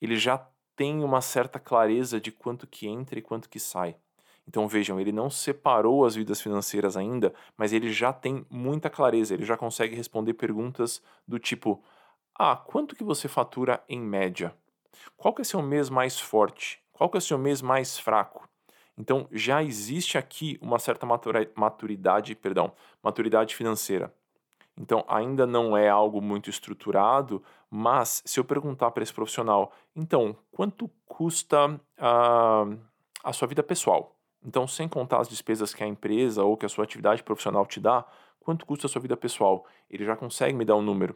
ele 0.02 0.16
já 0.16 0.46
tem 0.76 1.02
uma 1.02 1.22
certa 1.22 1.58
clareza 1.58 2.20
de 2.20 2.30
quanto 2.30 2.66
que 2.66 2.86
entra 2.86 3.18
e 3.18 3.22
quanto 3.22 3.48
que 3.48 3.58
sai. 3.58 3.96
Então 4.46 4.68
vejam, 4.68 5.00
ele 5.00 5.12
não 5.12 5.30
separou 5.30 6.04
as 6.04 6.14
vidas 6.14 6.42
financeiras 6.42 6.94
ainda, 6.94 7.32
mas 7.56 7.72
ele 7.72 7.90
já 7.90 8.12
tem 8.12 8.44
muita 8.50 8.90
clareza, 8.90 9.32
ele 9.32 9.46
já 9.46 9.56
consegue 9.56 9.96
responder 9.96 10.34
perguntas 10.34 11.02
do 11.26 11.38
tipo: 11.38 11.82
"Ah, 12.38 12.54
quanto 12.54 12.94
que 12.94 13.02
você 13.02 13.28
fatura 13.28 13.82
em 13.88 13.98
média? 13.98 14.54
Qual 15.16 15.32
que 15.32 15.40
é 15.40 15.44
seu 15.44 15.62
mês 15.62 15.88
mais 15.88 16.20
forte? 16.20 16.82
Qual 16.92 17.08
que 17.08 17.16
é 17.16 17.20
seu 17.20 17.38
mês 17.38 17.62
mais 17.62 17.98
fraco?" 17.98 18.49
Então 19.00 19.26
já 19.32 19.62
existe 19.64 20.18
aqui 20.18 20.58
uma 20.60 20.78
certa 20.78 21.06
maturidade, 21.56 22.34
perdão, 22.34 22.70
maturidade 23.02 23.56
financeira. 23.56 24.14
Então 24.76 25.02
ainda 25.08 25.46
não 25.46 25.74
é 25.74 25.88
algo 25.88 26.20
muito 26.20 26.50
estruturado, 26.50 27.42
mas 27.70 28.22
se 28.26 28.38
eu 28.38 28.44
perguntar 28.44 28.90
para 28.90 29.02
esse 29.02 29.14
profissional, 29.14 29.72
então 29.96 30.36
quanto 30.52 30.90
custa 31.06 31.80
a, 31.98 32.66
a 33.24 33.32
sua 33.32 33.48
vida 33.48 33.62
pessoal? 33.62 34.14
Então, 34.42 34.66
sem 34.66 34.88
contar 34.88 35.20
as 35.20 35.28
despesas 35.28 35.74
que 35.74 35.84
a 35.84 35.86
empresa 35.86 36.42
ou 36.42 36.56
que 36.56 36.64
a 36.64 36.68
sua 36.68 36.84
atividade 36.84 37.22
profissional 37.22 37.66
te 37.66 37.78
dá, 37.78 38.06
quanto 38.38 38.64
custa 38.64 38.86
a 38.86 38.88
sua 38.90 39.02
vida 39.02 39.14
pessoal? 39.14 39.66
Ele 39.90 40.02
já 40.02 40.16
consegue 40.16 40.56
me 40.56 40.64
dar 40.64 40.76
um 40.76 40.82
número. 40.82 41.14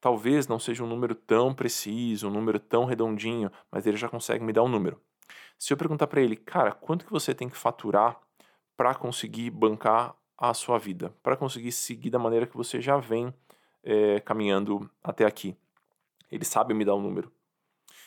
Talvez 0.00 0.48
não 0.48 0.58
seja 0.58 0.82
um 0.82 0.88
número 0.88 1.14
tão 1.14 1.54
preciso, 1.54 2.26
um 2.26 2.32
número 2.32 2.58
tão 2.58 2.84
redondinho, 2.84 3.48
mas 3.70 3.86
ele 3.86 3.96
já 3.96 4.08
consegue 4.08 4.44
me 4.44 4.52
dar 4.52 4.64
um 4.64 4.68
número. 4.68 5.00
Se 5.58 5.72
eu 5.72 5.76
perguntar 5.76 6.06
para 6.06 6.20
ele, 6.20 6.36
cara, 6.36 6.70
quanto 6.70 7.04
que 7.04 7.10
você 7.10 7.34
tem 7.34 7.48
que 7.48 7.56
faturar 7.56 8.18
para 8.76 8.94
conseguir 8.94 9.50
bancar 9.50 10.14
a 10.36 10.54
sua 10.54 10.78
vida, 10.78 11.12
para 11.20 11.36
conseguir 11.36 11.72
seguir 11.72 12.10
da 12.10 12.18
maneira 12.18 12.46
que 12.46 12.56
você 12.56 12.80
já 12.80 12.96
vem 12.96 13.34
é, 13.82 14.20
caminhando 14.20 14.88
até 15.02 15.24
aqui? 15.24 15.56
Ele 16.30 16.44
sabe 16.44 16.72
me 16.74 16.84
dar 16.84 16.94
um 16.94 17.02
número. 17.02 17.32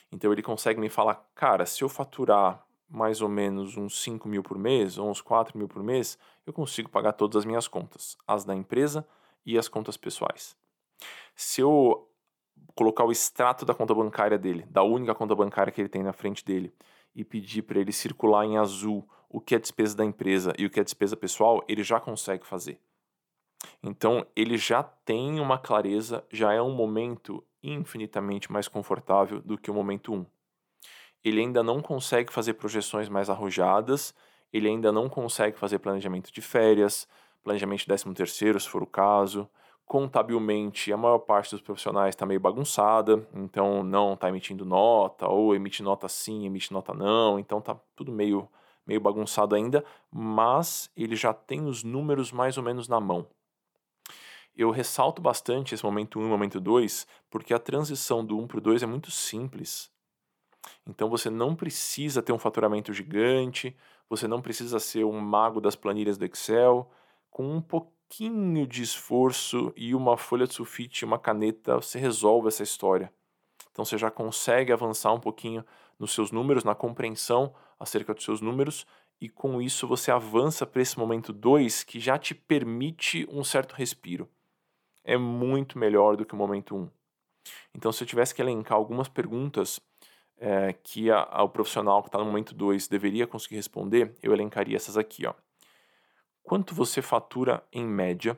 Então 0.10 0.32
ele 0.32 0.42
consegue 0.42 0.80
me 0.80 0.90
falar, 0.90 1.30
cara, 1.36 1.66
se 1.66 1.84
eu 1.84 1.90
faturar 1.90 2.66
mais 2.90 3.22
ou 3.22 3.28
menos 3.28 3.76
uns 3.76 4.02
5 4.02 4.28
mil 4.30 4.44
por 4.44 4.58
mês, 4.58 4.98
ou 4.98 5.10
uns 5.10 5.22
4 5.22 5.58
mil 5.58 5.68
por 5.68 5.84
mês, 5.84 6.18
eu 6.46 6.54
consigo 6.54 6.90
pagar 6.90 7.14
todas 7.14 7.38
as 7.38 7.46
minhas 7.46 7.68
contas, 7.68 8.18
as 8.26 8.46
da 8.46 8.56
empresa 8.56 9.06
e 9.46 9.58
as 9.58 9.68
contas 9.68 9.98
pessoais. 9.98 10.56
Se 11.36 11.62
eu 11.62 12.10
colocar 12.76 13.04
o 13.04 13.12
extrato 13.12 13.66
da 13.66 13.74
conta 13.74 13.94
bancária 13.94 14.38
dele, 14.38 14.66
da 14.70 14.84
única 14.84 15.16
conta 15.16 15.36
bancária 15.36 15.72
que 15.72 15.82
ele 15.82 15.90
tem 15.90 16.04
na 16.04 16.14
frente 16.14 16.44
dele, 16.46 16.74
e 17.16 17.24
pedir 17.24 17.64
para 17.64 17.80
ele 17.80 17.92
circular 17.92 18.46
em 18.46 18.58
azul 18.58 19.08
o 19.30 19.40
que 19.40 19.56
é 19.56 19.60
despesa 19.60 19.96
da 19.96 20.06
empresa 20.06 20.54
e 20.58 20.66
o 20.66 20.70
que 20.70 20.80
é 20.80 20.84
despesa 20.84 21.16
pessoal, 21.16 21.64
ele 21.68 21.84
já 21.84 22.00
consegue 22.00 22.46
fazer. 22.46 22.80
Então, 23.84 24.26
ele 24.36 24.58
já 24.58 24.84
tem 24.84 25.40
uma 25.40 25.58
clareza, 25.58 26.26
já 26.32 26.54
é 26.54 26.62
um 26.62 26.74
momento 26.74 27.44
infinitamente 27.64 28.52
mais 28.52 28.68
confortável 28.68 29.42
do 29.42 29.58
que 29.58 29.70
o 29.70 29.74
momento 29.74 30.14
1 30.14 30.26
ele 31.24 31.40
ainda 31.42 31.64
não 31.64 31.82
consegue 31.82 32.32
fazer 32.32 32.56
projeções 32.56 33.08
mais 33.08 33.30
arrojadas, 33.30 34.14
ele 34.52 34.68
ainda 34.68 34.92
não 34.92 35.08
consegue 35.08 35.58
fazer 35.58 35.80
planejamento 35.80 36.32
de 36.32 36.42
férias, 36.42 37.08
planejamento 37.44 37.80
de 37.80 37.86
13 37.86 38.14
terceiro, 38.14 38.60
se 38.60 38.68
for 38.68 38.84
o 38.84 38.88
caso. 38.88 39.50
Contabilmente, 39.92 40.94
a 40.94 40.96
maior 40.96 41.20
parte 41.20 41.52
dos 41.52 41.60
profissionais 41.60 42.16
está 42.16 42.26
meio 42.26 42.40
bagunçada, 42.40 43.28
então 43.34 43.84
não 43.84 44.14
está 44.14 44.30
emitindo 44.30 44.64
nota, 44.64 45.28
ou 45.28 45.54
emite 45.54 45.84
nota 45.84 46.08
sim, 46.08 46.46
emite 46.46 46.72
nota 46.72 46.94
não, 46.94 47.38
então 47.38 47.60
está 47.60 47.76
tudo 47.94 48.10
meio, 48.10 48.48
meio 48.88 49.02
bagunçado 49.02 49.54
ainda, 49.54 49.84
mas 50.10 50.90
ele 50.96 51.14
já 51.14 51.34
tem 51.34 51.66
os 51.66 51.84
números 51.84 52.32
mais 52.32 52.56
ou 52.56 52.64
menos 52.64 52.88
na 52.88 53.02
mão. 53.02 53.28
Eu 54.56 54.72
ressalto 54.72 55.22
bastante 55.22 55.76
esse 55.76 55.84
momento 55.84 56.22
1 56.22 56.26
e 56.26 56.30
momento 56.30 56.62
2, 56.62 57.06
porque 57.30 57.54
a 57.54 57.60
transição 57.60 58.24
do 58.24 58.40
1 58.40 58.48
para 58.48 58.60
o 58.60 58.62
2 58.62 58.84
é 58.84 58.86
muito 58.86 59.12
simples. 59.12 59.92
Então 60.88 61.10
você 61.10 61.30
não 61.30 61.54
precisa 61.54 62.22
ter 62.22 62.32
um 62.32 62.40
faturamento 62.40 62.94
gigante, 62.94 63.76
você 64.10 64.26
não 64.26 64.42
precisa 64.42 64.80
ser 64.80 65.04
um 65.04 65.20
mago 65.20 65.60
das 65.60 65.76
planilhas 65.76 66.18
do 66.18 66.24
Excel. 66.24 66.90
Com 67.30 67.58
um 67.58 67.62
pouquinho 67.62 68.01
de 68.68 68.82
esforço 68.82 69.72
e 69.76 69.96
uma 69.96 70.18
folha 70.18 70.46
de 70.46 70.54
sulfite 70.54 71.04
e 71.04 71.06
uma 71.06 71.18
caneta, 71.18 71.76
você 71.76 71.98
resolve 71.98 72.50
essa 72.50 72.62
história. 72.62 73.12
Então 73.72 73.86
você 73.86 73.98
já 73.98 74.12
consegue 74.12 74.74
avançar 74.74 75.14
um 75.14 75.20
pouquinho 75.20 75.66
nos 75.98 76.14
seus 76.14 76.32
números, 76.32 76.64
na 76.64 76.76
compreensão 76.76 77.54
acerca 77.80 78.14
dos 78.14 78.24
seus 78.24 78.42
números, 78.42 78.86
e 79.20 79.30
com 79.30 79.62
isso 79.62 79.88
você 79.88 80.12
avança 80.12 80.66
para 80.66 80.82
esse 80.82 81.00
momento 81.00 81.32
2 81.32 81.84
que 81.84 82.00
já 82.00 82.18
te 82.18 82.36
permite 82.36 83.28
um 83.32 83.44
certo 83.44 83.74
respiro. 83.74 84.30
É 85.04 85.18
muito 85.18 85.80
melhor 85.80 86.18
do 86.18 86.26
que 86.26 86.34
o 86.34 86.38
momento 86.38 86.76
1. 86.76 86.80
Um. 86.80 86.90
Então, 87.74 87.92
se 87.92 88.04
eu 88.04 88.08
tivesse 88.08 88.36
que 88.36 88.42
elencar 88.42 88.78
algumas 88.78 89.08
perguntas 89.08 89.80
é, 90.38 90.74
que 90.74 91.10
a, 91.10 91.24
a, 91.24 91.44
o 91.44 91.50
profissional 91.50 92.02
que 92.02 92.10
está 92.10 92.20
no 92.20 92.26
momento 92.26 92.54
2 92.54 92.88
deveria 92.88 93.26
conseguir 93.26 93.56
responder, 93.56 94.16
eu 94.22 94.34
elencaria 94.34 94.76
essas 94.76 94.98
aqui. 94.98 95.26
Ó. 95.26 95.34
Quanto 96.44 96.76
você 96.76 97.02
fatura 97.02 97.66
em 97.72 97.86
média? 97.86 98.38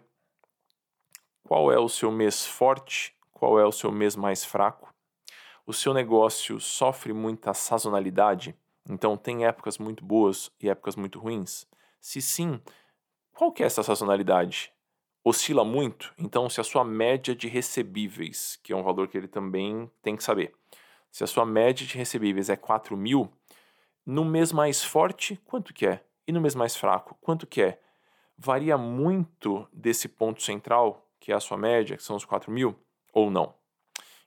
Qual 1.44 1.72
é 1.72 1.80
o 1.80 1.90
seu 1.90 2.12
mês 2.12 2.46
forte? 2.46 3.16
Qual 3.32 3.60
é 3.60 3.66
o 3.66 3.72
seu 3.72 3.92
mês 3.92 4.16
mais 4.16 4.46
fraco? 4.46 4.94
O 5.66 5.74
seu 5.74 5.94
negócio 5.94 6.60
sofre 6.60 7.14
muita 7.14 7.54
sazonalidade? 7.54 8.56
Então 8.90 9.18
tem 9.18 9.46
épocas 9.46 9.78
muito 9.78 10.04
boas 10.04 10.52
e 10.60 10.70
épocas 10.70 10.96
muito 10.96 11.20
ruins? 11.20 11.66
Se 12.00 12.22
sim, 12.22 12.62
qual 13.34 13.52
que 13.52 13.64
é 13.64 13.66
essa 13.66 13.82
sazonalidade? 13.82 14.72
Oscila 15.24 15.64
muito? 15.64 16.14
Então, 16.18 16.50
se 16.50 16.60
a 16.60 16.64
sua 16.64 16.84
média 16.84 17.34
de 17.34 17.48
recebíveis, 17.48 18.60
que 18.62 18.74
é 18.74 18.76
um 18.76 18.84
valor 18.84 19.08
que 19.08 19.18
ele 19.18 19.28
também 19.28 19.90
tem 20.02 20.18
que 20.18 20.24
saber, 20.24 20.54
se 21.10 21.24
a 21.24 21.28
sua 21.28 21.46
média 21.46 21.88
de 21.88 21.98
recebíveis 21.98 22.50
é 22.50 22.58
4 22.58 22.98
mil, 22.98 23.32
no 24.06 24.26
mês 24.26 24.52
mais 24.52 24.84
forte, 24.84 25.40
quanto 25.46 25.74
que 25.74 25.88
é? 25.88 26.04
E 26.28 26.32
no 26.32 26.42
mês 26.42 26.56
mais 26.56 26.76
fraco, 26.76 27.18
quanto 27.22 27.48
que 27.48 27.62
é? 27.62 27.80
Varia 28.38 28.78
muito 28.78 29.68
desse 29.72 30.08
ponto 30.08 30.42
central, 30.42 31.08
que 31.20 31.32
é 31.32 31.36
a 31.36 31.40
sua 31.40 31.58
média, 31.58 31.96
que 31.96 32.04
são 32.04 32.16
os 32.16 32.26
4 32.26 32.52
mil, 32.52 32.76
ou 33.14 33.30
não? 33.30 33.54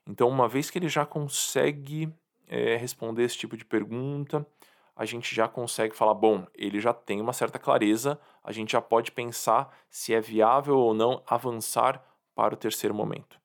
Então, 0.07 0.29
uma 0.29 0.47
vez 0.47 0.69
que 0.69 0.79
ele 0.79 0.87
já 0.87 1.05
consegue 1.05 2.11
é, 2.47 2.77
responder 2.77 3.23
esse 3.23 3.37
tipo 3.37 3.57
de 3.57 3.65
pergunta, 3.65 4.47
a 4.95 5.05
gente 5.05 5.35
já 5.35 5.47
consegue 5.47 5.95
falar, 5.95 6.15
bom, 6.15 6.47
ele 6.55 6.79
já 6.79 6.93
tem 6.93 7.21
uma 7.21 7.33
certa 7.33 7.59
clareza, 7.59 8.19
a 8.43 8.51
gente 8.51 8.71
já 8.71 8.81
pode 8.81 9.11
pensar 9.11 9.77
se 9.89 10.13
é 10.13 10.19
viável 10.19 10.77
ou 10.77 10.93
não 10.93 11.21
avançar 11.27 12.03
para 12.33 12.55
o 12.55 12.57
terceiro 12.57 12.95
momento. 12.95 13.39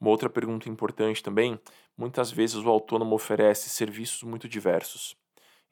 Uma 0.00 0.10
outra 0.10 0.30
pergunta 0.30 0.68
importante 0.68 1.22
também, 1.22 1.58
muitas 1.96 2.30
vezes 2.30 2.56
o 2.56 2.68
autônomo 2.68 3.16
oferece 3.16 3.68
serviços 3.68 4.22
muito 4.22 4.48
diversos. 4.48 5.16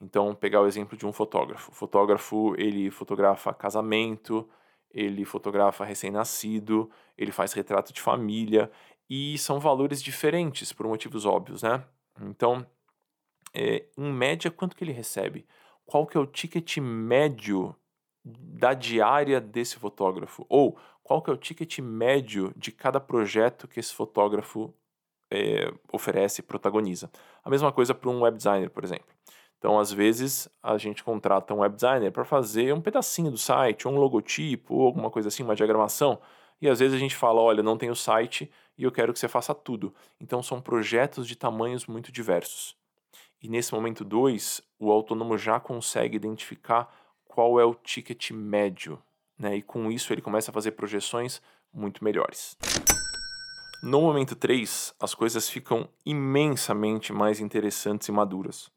Então, 0.01 0.35
pegar 0.35 0.61
o 0.61 0.67
exemplo 0.67 0.97
de 0.97 1.07
um 1.07 1.13
fotógrafo. 1.13 1.71
O 1.71 1.75
fotógrafo, 1.75 2.55
ele 2.59 2.91
fotografa 2.91 3.55
casamento, 3.55 4.49
ele 4.91 5.25
fotografa 5.25 5.85
recém-nascido, 5.85 6.91
ele 7.17 7.33
faz 7.33 7.53
retrato 7.53 7.93
de 7.93 8.01
família, 8.01 8.71
e 9.09 9.39
são 9.39 9.61
valores 9.61 10.03
diferentes 10.03 10.73
por 10.73 10.87
motivos 10.87 11.25
óbvios, 11.25 11.63
né? 11.63 11.85
Então, 12.21 12.67
é, 13.55 13.87
em 13.97 14.13
média, 14.13 14.51
quanto 14.51 14.77
que 14.77 14.85
ele 14.85 14.93
recebe? 14.93 15.47
Qual 15.85 16.07
que 16.07 16.17
é 16.17 16.21
o 16.21 16.27
ticket 16.27 16.79
médio 16.79 17.75
da 18.25 18.75
diária 18.75 19.41
desse 19.41 19.77
fotógrafo? 19.77 20.45
Ou 20.49 20.79
qual 21.03 21.23
que 21.23 21.31
é 21.31 21.33
o 21.33 21.37
ticket 21.37 21.79
médio 21.79 22.53
de 22.57 22.73
cada 22.73 22.99
projeto 22.99 23.69
que 23.69 23.79
esse 23.79 23.95
fotógrafo 23.95 24.75
é, 25.31 25.73
oferece, 25.93 26.43
protagoniza? 26.43 27.11
A 27.45 27.49
mesma 27.49 27.73
coisa 27.73 27.95
para 27.95 28.11
um 28.11 28.23
web 28.23 28.37
designer, 28.37 28.71
por 28.71 28.83
exemplo. 28.83 29.07
Então, 29.59 29.79
às 29.79 29.93
vezes, 29.93 30.49
a 30.63 30.77
gente 30.77 31.03
contrata 31.03 31.55
um 31.55 31.61
web 31.61 31.75
designer 31.75 32.13
para 32.13 32.25
fazer 32.25 32.73
um 32.75 32.81
pedacinho 32.81 33.31
do 33.31 33.39
site, 33.39 33.89
um 33.89 33.97
logotipo, 33.97 34.75
ou 34.75 34.87
alguma 34.87 35.11
coisa 35.11 35.29
assim, 35.29 35.43
uma 35.43 35.57
diagramação. 35.57 36.21
E 36.61 36.69
às 36.69 36.79
vezes 36.79 36.95
a 36.95 36.99
gente 36.99 37.17
fala: 37.17 37.41
olha, 37.41 37.63
não 37.63 37.77
tem 37.77 37.91
o 37.91 37.97
site 37.97 38.51
e 38.79 38.85
eu 38.85 38.93
quero 38.93 39.13
que 39.13 39.19
você 39.19 39.29
faça 39.29 39.55
tudo. 39.55 39.95
Então, 40.21 40.43
são 40.43 40.61
projetos 40.61 41.27
de 41.27 41.37
tamanhos 41.37 41.87
muito 41.87 42.13
diversos. 42.13 42.77
E 43.43 43.49
nesse 43.49 43.75
momento 43.75 44.05
2, 44.05 44.63
o 44.79 44.91
autônomo 44.91 45.37
já 45.37 45.61
consegue 45.61 46.17
identificar 46.17 46.93
qual 47.25 47.61
é 47.61 47.65
o 47.65 47.75
ticket 47.75 48.31
médio, 48.31 49.03
né? 49.39 49.57
E 49.57 49.63
com 49.63 49.91
isso 49.91 50.13
ele 50.13 50.23
começa 50.23 50.51
a 50.51 50.55
fazer 50.55 50.73
projeções 50.73 51.43
muito 51.73 52.03
melhores. 52.03 52.57
No 53.83 54.01
momento 54.01 54.35
3, 54.35 54.95
as 54.99 55.15
coisas 55.15 55.49
ficam 55.49 55.89
imensamente 56.05 57.13
mais 57.13 57.41
interessantes 57.41 58.09
e 58.09 58.13
maduras. 58.13 58.71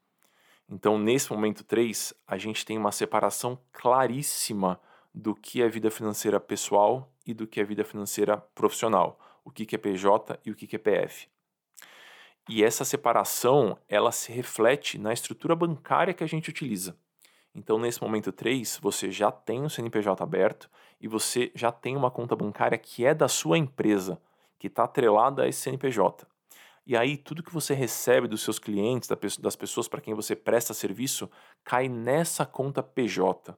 Então, 0.70 1.00
nesse 1.00 1.32
momento 1.32 1.64
3, 1.64 2.14
a 2.28 2.38
gente 2.38 2.64
tem 2.64 2.78
uma 2.78 2.92
separação 2.92 3.60
claríssima 3.72 4.80
do 5.14 5.34
que 5.34 5.64
é 5.64 5.68
vida 5.68 5.90
financeira 5.90 6.40
pessoal 6.40 7.12
e 7.26 7.34
do 7.34 7.48
que 7.48 7.60
é 7.60 7.64
vida 7.64 7.84
financeira 7.84 8.38
profissional, 8.38 9.20
o 9.44 9.50
que 9.50 9.76
é 9.76 9.80
PJ 9.80 10.40
e 10.46 10.52
o 10.52 10.56
que 10.56 10.76
é 10.76 10.80
PF. 10.80 11.28
E 12.48 12.64
essa 12.64 12.86
separação, 12.86 13.78
ela 13.88 14.12
se 14.12 14.32
reflete 14.32 14.98
na 14.98 15.12
estrutura 15.12 15.56
bancária 15.56 16.14
que 16.14 16.24
a 16.24 16.28
gente 16.28 16.50
utiliza. 16.50 16.96
Então, 17.54 17.80
nesse 17.80 18.02
momento 18.02 18.32
3, 18.32 18.80
você 18.82 19.12
já 19.12 19.32
tem 19.32 19.64
o 19.64 19.70
CNPJ 19.70 20.24
aberto 20.24 20.70
e 21.02 21.08
você 21.08 21.52
já 21.56 21.72
tem 21.72 21.98
uma 21.98 22.12
conta 22.12 22.36
bancária 22.36 22.78
que 22.78 23.06
é 23.06 23.14
da 23.14 23.28
sua 23.28 23.58
empresa, 23.58 24.22
que 24.60 24.68
está 24.68 24.84
atrelada 24.84 25.44
a 25.44 25.48
esse 25.48 25.62
CNPJ. 25.62 26.28
E 26.90 26.98
aí, 26.98 27.18
tudo 27.18 27.44
que 27.44 27.54
você 27.54 27.76
recebe 27.76 28.28
dos 28.28 28.42
seus 28.42 28.58
clientes, 28.58 29.08
das 29.40 29.56
pessoas 29.56 29.88
para 29.88 30.02
quem 30.02 30.16
você 30.16 30.36
presta 30.36 30.74
serviço, 30.74 31.30
cai 31.64 31.88
nessa 31.88 32.48
conta 32.48 32.82
PJ. 32.82 33.56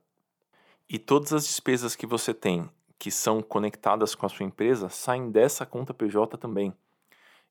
E 0.89 0.99
todas 0.99 1.31
as 1.31 1.47
despesas 1.47 1.95
que 1.95 2.05
você 2.05 2.33
tem, 2.33 2.69
que 2.99 3.09
são 3.09 3.41
conectadas 3.41 4.15
com 4.15 4.25
a 4.25 4.29
sua 4.29 4.45
empresa, 4.45 4.89
saem 4.89 5.31
dessa 5.31 5.65
conta 5.65 5.93
PJ 5.93 6.37
também. 6.37 6.73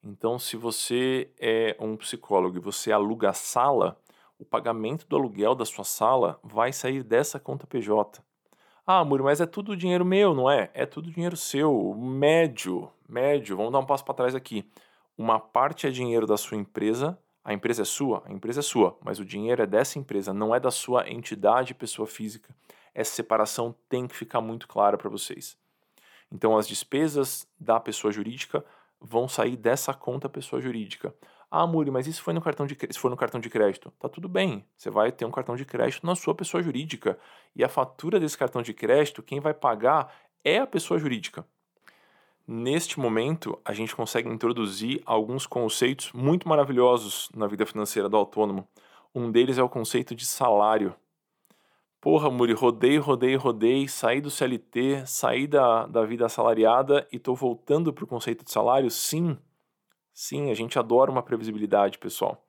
Então, 0.05 0.39
se 0.39 0.55
você 0.55 1.31
é 1.41 1.75
um 1.81 1.97
psicólogo 1.97 2.59
e 2.59 2.61
você 2.61 2.93
aluga 2.93 3.31
a 3.31 3.33
sala, 3.33 3.99
o 4.39 4.45
pagamento 4.45 5.07
do 5.09 5.17
aluguel 5.17 5.55
da 5.55 5.65
sua 5.65 5.85
sala 5.85 6.39
vai 6.45 6.75
sair 6.75 7.03
dessa 7.03 7.41
conta 7.41 7.67
PJ. 7.67 8.23
Ah, 8.87 9.03
Muri, 9.03 9.23
mas 9.23 9.41
é 9.41 9.47
tudo 9.47 9.75
dinheiro 9.75 10.05
meu, 10.05 10.35
não 10.35 10.51
é? 10.51 10.71
É 10.75 10.85
tudo 10.85 11.11
dinheiro 11.11 11.39
seu, 11.39 11.95
médio, 11.95 12.93
médio. 13.09 13.57
Vamos 13.57 13.73
dar 13.73 13.79
um 13.79 13.87
passo 13.87 14.05
para 14.05 14.13
trás 14.13 14.35
aqui. 14.35 14.71
Uma 15.21 15.39
parte 15.39 15.87
é 15.87 15.91
dinheiro 15.91 16.27
da 16.27 16.39
sua 16.39 16.57
empresa, 16.57 17.19
a 17.45 17.53
empresa 17.53 17.83
é 17.83 17.85
sua, 17.85 18.23
a 18.25 18.33
empresa 18.33 18.61
é 18.61 18.63
sua, 18.63 18.99
mas 19.05 19.19
o 19.19 19.25
dinheiro 19.25 19.63
é 19.63 19.67
dessa 19.67 19.99
empresa, 19.99 20.33
não 20.33 20.55
é 20.55 20.59
da 20.59 20.71
sua 20.71 21.11
entidade 21.11 21.75
pessoa 21.75 22.09
física. 22.09 22.57
Essa 22.95 23.17
separação 23.17 23.77
tem 23.87 24.09
que 24.09 24.17
ficar 24.17 24.41
muito 24.41 24.67
clara 24.67 24.97
para 24.97 25.11
vocês. 25.11 25.59
Então, 26.33 26.57
as 26.57 26.67
despesas 26.67 27.47
da 27.61 27.79
pessoa 27.79 28.11
jurídica 28.11 28.65
vão 28.99 29.29
sair 29.29 29.59
dessa 29.59 29.93
conta 29.93 30.27
pessoa 30.27 30.59
jurídica. 30.59 31.15
Ah, 31.51 31.67
Muri, 31.67 31.91
mas 31.91 32.07
isso 32.07 32.23
foi 32.23 32.33
no 32.33 32.41
cartão 32.41 32.67
de 32.67 32.75
se 32.91 32.99
for 32.99 33.11
no 33.11 33.17
cartão 33.19 33.43
de 33.43 33.51
crédito? 33.51 33.93
Tá 33.99 34.09
tudo 34.09 34.27
bem. 34.27 34.65
Você 34.75 34.89
vai 34.89 35.13
ter 35.13 35.27
um 35.27 35.31
cartão 35.31 35.55
de 35.55 35.67
crédito 35.67 36.07
na 36.07 36.17
sua 36.17 36.35
pessoa 36.35 36.63
jurídica. 36.63 37.19
E 37.55 37.63
a 37.63 37.69
fatura 37.69 38.19
desse 38.19 38.39
cartão 38.39 38.63
de 38.63 38.73
crédito, 38.73 39.23
quem 39.23 39.39
vai 39.39 39.53
pagar 39.53 40.11
é 40.43 40.61
a 40.61 40.67
pessoa 40.67 40.99
jurídica. 40.99 41.45
Neste 42.47 42.99
momento, 42.99 43.59
a 43.65 43.73
gente 43.73 43.95
consegue 43.95 44.29
introduzir 44.29 45.01
alguns 45.07 45.47
conceitos 45.47 46.13
muito 46.13 46.49
maravilhosos 46.49 47.31
na 47.35 47.47
vida 47.47 47.65
financeira 47.65 48.09
do 48.09 48.17
autônomo. 48.17 48.67
Um 49.15 49.31
deles 49.31 49.59
é 49.59 49.63
o 49.63 49.69
conceito 49.69 50.15
de 50.15 50.27
salário. 50.27 50.95
Porra, 52.01 52.31
Muri, 52.31 52.53
rodei, 52.53 52.99
rodei, 52.99 53.37
rodei, 53.37 53.87
saí 53.87 54.21
do 54.21 54.31
CLT, 54.31 55.07
saí 55.07 55.47
da, 55.47 55.87
da 55.87 56.05
vida 56.05 56.27
assalariada 56.27 57.07
e 57.13 57.19
tô 57.19 57.35
voltando 57.35 57.93
para 57.93 58.05
o 58.05 58.07
conceito 58.07 58.45
de 58.45 58.51
salário? 58.51 58.91
Sim, 58.91 59.37
Sim, 60.23 60.51
a 60.51 60.55
gente 60.55 60.79
adora 60.79 61.11
uma 61.11 61.23
previsibilidade, 61.23 61.99
pessoal. 61.99 62.45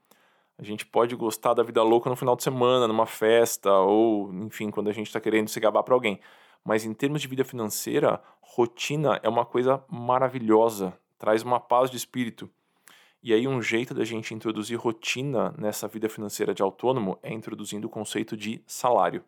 A 0.58 0.64
gente 0.64 0.86
pode 0.86 1.16
gostar 1.16 1.54
da 1.54 1.64
vida 1.64 1.82
louca 1.82 2.10
no 2.10 2.18
final 2.18 2.36
de 2.36 2.44
semana, 2.44 2.86
numa 2.88 3.06
festa, 3.06 3.72
ou, 3.72 4.30
enfim, 4.34 4.70
quando 4.70 4.90
a 4.90 4.94
gente 4.94 5.08
está 5.08 5.22
querendo 5.22 5.48
se 5.48 5.58
gabar 5.60 5.82
para 5.84 5.94
alguém. 5.94 6.20
Mas 6.64 6.86
em 6.86 6.94
termos 6.94 7.22
de 7.22 7.28
vida 7.28 7.44
financeira, 7.44 8.22
rotina 8.42 9.20
é 9.24 9.30
uma 9.30 9.46
coisa 9.46 9.84
maravilhosa, 9.90 10.98
traz 11.18 11.44
uma 11.44 11.60
paz 11.60 11.90
de 11.90 11.98
espírito. 11.98 12.50
E 13.24 13.34
aí, 13.34 13.48
um 13.48 13.62
jeito 13.62 13.94
da 13.94 14.04
gente 14.04 14.34
introduzir 14.34 14.78
rotina 14.78 15.54
nessa 15.58 15.88
vida 15.88 16.10
financeira 16.10 16.54
de 16.54 16.62
autônomo 16.64 17.20
é 17.22 17.32
introduzindo 17.32 17.86
o 17.86 17.90
conceito 17.90 18.36
de 18.36 18.64
salário. 18.66 19.24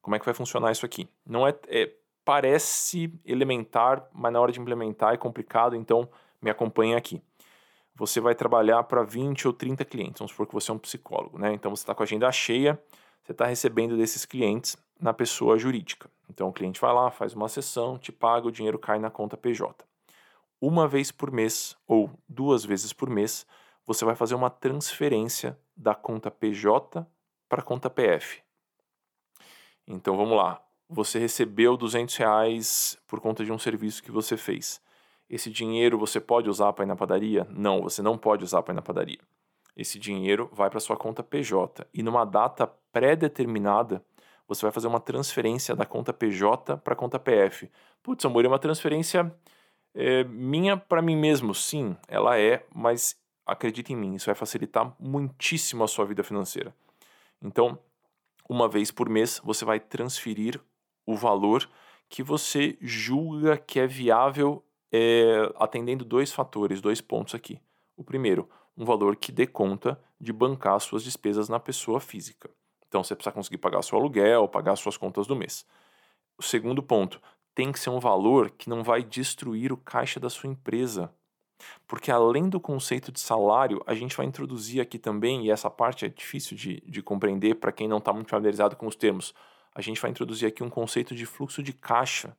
Como 0.00 0.16
é 0.16 0.18
que 0.18 0.24
vai 0.24 0.32
funcionar 0.32 0.72
isso 0.72 0.86
aqui? 0.86 1.08
Não 1.24 1.46
é, 1.46 1.54
é 1.68 1.92
parece 2.24 3.12
elementar, 3.24 4.08
mas 4.12 4.32
na 4.32 4.40
hora 4.40 4.52
de 4.52 4.60
implementar 4.60 5.12
é 5.12 5.16
complicado, 5.16 5.76
então 5.76 6.08
me 6.40 6.50
acompanhem 6.50 6.94
aqui 6.94 7.22
você 7.96 8.20
vai 8.20 8.34
trabalhar 8.34 8.82
para 8.84 9.02
20 9.02 9.46
ou 9.48 9.52
30 9.54 9.84
clientes. 9.84 10.18
Vamos 10.18 10.32
supor 10.32 10.46
que 10.46 10.52
você 10.52 10.70
é 10.70 10.74
um 10.74 10.78
psicólogo, 10.78 11.38
né? 11.38 11.54
Então 11.54 11.74
você 11.74 11.82
está 11.82 11.94
com 11.94 12.02
a 12.02 12.04
agenda 12.04 12.30
cheia, 12.30 12.78
você 13.24 13.32
está 13.32 13.46
recebendo 13.46 13.96
desses 13.96 14.26
clientes 14.26 14.76
na 15.00 15.12
pessoa 15.12 15.58
jurídica. 15.58 16.10
Então 16.28 16.48
o 16.48 16.52
cliente 16.52 16.80
vai 16.80 16.92
lá, 16.92 17.10
faz 17.10 17.34
uma 17.34 17.48
sessão, 17.48 17.98
te 17.98 18.10
paga, 18.12 18.48
o 18.48 18.52
dinheiro 18.52 18.78
cai 18.78 18.98
na 18.98 19.10
conta 19.10 19.36
PJ. 19.36 19.84
Uma 20.60 20.88
vez 20.88 21.12
por 21.12 21.30
mês 21.30 21.76
ou 21.86 22.10
duas 22.28 22.64
vezes 22.64 22.92
por 22.92 23.10
mês, 23.10 23.46
você 23.84 24.04
vai 24.04 24.14
fazer 24.14 24.34
uma 24.34 24.50
transferência 24.50 25.58
da 25.76 25.94
conta 25.94 26.30
PJ 26.30 27.06
para 27.48 27.60
a 27.60 27.64
conta 27.64 27.88
PF. 27.88 28.42
Então 29.86 30.16
vamos 30.16 30.36
lá. 30.36 30.60
Você 30.88 31.18
recebeu 31.18 31.76
200 31.76 32.16
reais 32.16 32.98
por 33.06 33.20
conta 33.20 33.44
de 33.44 33.52
um 33.52 33.58
serviço 33.58 34.02
que 34.02 34.10
você 34.10 34.36
fez. 34.36 34.80
Esse 35.28 35.50
dinheiro 35.50 35.98
você 35.98 36.20
pode 36.20 36.48
usar 36.48 36.72
para 36.72 36.84
ir 36.84 36.88
na 36.88 36.96
padaria? 36.96 37.46
Não, 37.50 37.82
você 37.82 38.02
não 38.02 38.16
pode 38.16 38.44
usar 38.44 38.62
para 38.62 38.72
ir 38.72 38.76
na 38.76 38.82
padaria. 38.82 39.18
Esse 39.76 39.98
dinheiro 39.98 40.48
vai 40.52 40.70
para 40.70 40.80
sua 40.80 40.96
conta 40.96 41.22
PJ 41.22 41.86
e 41.92 42.02
numa 42.02 42.24
data 42.24 42.66
pré-determinada 42.92 44.02
você 44.48 44.62
vai 44.62 44.72
fazer 44.72 44.86
uma 44.86 45.00
transferência 45.00 45.74
da 45.74 45.84
conta 45.84 46.12
PJ 46.12 46.76
para 46.78 46.92
a 46.92 46.96
conta 46.96 47.18
PF. 47.18 47.70
Putz, 48.02 48.24
amor, 48.24 48.44
é 48.44 48.48
uma 48.48 48.58
transferência 48.58 49.34
é, 49.94 50.24
minha 50.24 50.76
para 50.76 51.02
mim 51.02 51.16
mesmo. 51.16 51.54
Sim, 51.54 51.96
ela 52.06 52.38
é, 52.38 52.64
mas 52.74 53.16
acredite 53.44 53.92
em 53.92 53.96
mim, 53.96 54.14
isso 54.14 54.26
vai 54.26 54.34
facilitar 54.34 54.94
muitíssimo 54.98 55.84
a 55.84 55.88
sua 55.88 56.04
vida 56.04 56.22
financeira. 56.22 56.74
Então, 57.40 57.78
uma 58.48 58.68
vez 58.68 58.90
por 58.90 59.08
mês, 59.08 59.40
você 59.44 59.64
vai 59.64 59.78
transferir 59.78 60.60
o 61.06 61.14
valor 61.14 61.68
que 62.08 62.22
você 62.22 62.76
julga 62.80 63.56
que 63.56 63.80
é 63.80 63.86
viável 63.86 64.64
é, 64.92 65.52
atendendo 65.56 66.04
dois 66.04 66.32
fatores, 66.32 66.80
dois 66.80 67.00
pontos 67.00 67.34
aqui. 67.34 67.60
O 67.96 68.04
primeiro, 68.04 68.48
um 68.76 68.84
valor 68.84 69.16
que 69.16 69.32
dê 69.32 69.46
conta 69.46 70.00
de 70.20 70.32
bancar 70.32 70.78
suas 70.80 71.02
despesas 71.02 71.48
na 71.48 71.58
pessoa 71.58 72.00
física. 72.00 72.50
Então 72.88 73.02
você 73.02 73.14
precisa 73.14 73.32
conseguir 73.32 73.58
pagar 73.58 73.82
seu 73.82 73.98
aluguel, 73.98 74.48
pagar 74.48 74.76
suas 74.76 74.96
contas 74.96 75.26
do 75.26 75.36
mês. 75.36 75.66
O 76.38 76.42
segundo 76.42 76.82
ponto, 76.82 77.20
tem 77.56 77.72
que 77.72 77.80
ser 77.80 77.88
um 77.88 77.98
valor 77.98 78.50
que 78.50 78.68
não 78.68 78.84
vai 78.84 79.02
destruir 79.02 79.72
o 79.72 79.78
caixa 79.78 80.20
da 80.20 80.28
sua 80.28 80.50
empresa. 80.50 81.10
Porque 81.86 82.10
além 82.10 82.50
do 82.50 82.60
conceito 82.60 83.10
de 83.10 83.18
salário, 83.18 83.82
a 83.86 83.94
gente 83.94 84.14
vai 84.14 84.26
introduzir 84.26 84.78
aqui 84.78 84.98
também, 84.98 85.46
e 85.46 85.50
essa 85.50 85.70
parte 85.70 86.04
é 86.04 86.08
difícil 86.10 86.54
de, 86.54 86.82
de 86.82 87.02
compreender 87.02 87.54
para 87.54 87.72
quem 87.72 87.88
não 87.88 87.96
está 87.96 88.12
muito 88.12 88.28
familiarizado 88.28 88.76
com 88.76 88.86
os 88.86 88.94
termos, 88.94 89.34
a 89.74 89.80
gente 89.80 89.98
vai 90.00 90.10
introduzir 90.10 90.46
aqui 90.46 90.62
um 90.62 90.68
conceito 90.68 91.14
de 91.14 91.24
fluxo 91.24 91.62
de 91.62 91.72
caixa. 91.72 92.36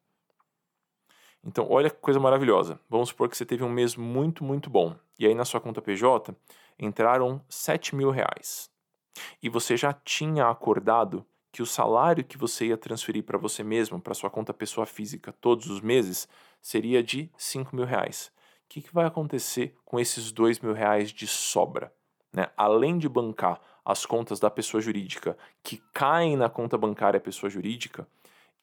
Então, 1.44 1.66
olha 1.68 1.90
que 1.90 1.98
coisa 1.98 2.20
maravilhosa. 2.20 2.80
Vamos 2.88 3.10
supor 3.10 3.28
que 3.28 3.36
você 3.36 3.46
teve 3.46 3.64
um 3.64 3.70
mês 3.70 3.96
muito, 3.96 4.44
muito 4.44 4.70
bom. 4.70 4.96
E 5.18 5.26
aí 5.26 5.34
na 5.34 5.46
sua 5.46 5.60
conta 5.60 5.82
PJ 5.82 6.36
entraram 6.78 7.42
7 7.50 7.96
mil 7.96 8.12
reais. 8.12 8.70
E 9.42 9.50
você 9.50 9.76
já 9.78 9.94
tinha 9.94 10.50
acordado 10.50 11.26
que 11.52 11.62
o 11.62 11.66
salário 11.66 12.24
que 12.24 12.38
você 12.38 12.68
ia 12.68 12.78
transferir 12.78 13.24
para 13.24 13.38
você 13.38 13.64
mesmo, 13.64 14.00
para 14.00 14.14
sua 14.14 14.30
conta 14.30 14.54
pessoa 14.54 14.86
física, 14.86 15.34
todos 15.42 15.70
os 15.70 15.82
meses, 15.82 16.28
seria 16.62 17.02
de 17.02 17.32
5 17.38 17.76
mil 17.76 17.86
reais. 17.86 18.32
O 18.66 18.70
que, 18.70 18.82
que 18.82 18.94
vai 18.94 19.06
acontecer 19.06 19.76
com 19.86 20.00
esses 20.00 20.32
2 20.32 20.60
mil 20.60 20.74
reais 20.74 21.12
de 21.12 21.26
sobra? 21.26 21.92
Né? 22.34 22.48
Além 22.56 22.98
de 22.98 23.08
bancar 23.08 23.60
as 23.84 24.06
contas 24.06 24.40
da 24.40 24.50
pessoa 24.50 24.82
jurídica 24.82 25.38
que 25.64 25.82
caem 25.94 26.36
na 26.36 26.50
conta 26.50 26.78
bancária 26.78 27.20
pessoa 27.20 27.50
jurídica, 27.50 28.08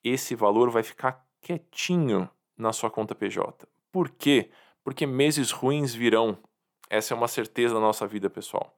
esse 0.04 0.34
valor 0.34 0.70
vai 0.70 0.82
ficar 0.82 1.26
quietinho 1.40 2.28
na 2.56 2.72
sua 2.72 2.90
conta 2.90 3.14
PJ. 3.14 3.66
Por 3.90 4.10
quê? 4.10 4.50
Porque 4.84 5.06
meses 5.06 5.50
ruins 5.50 5.94
virão. 5.94 6.38
Essa 6.90 7.14
é 7.14 7.16
uma 7.16 7.26
certeza 7.26 7.74
da 7.74 7.80
nossa 7.80 8.06
vida, 8.06 8.28
pessoal. 8.28 8.76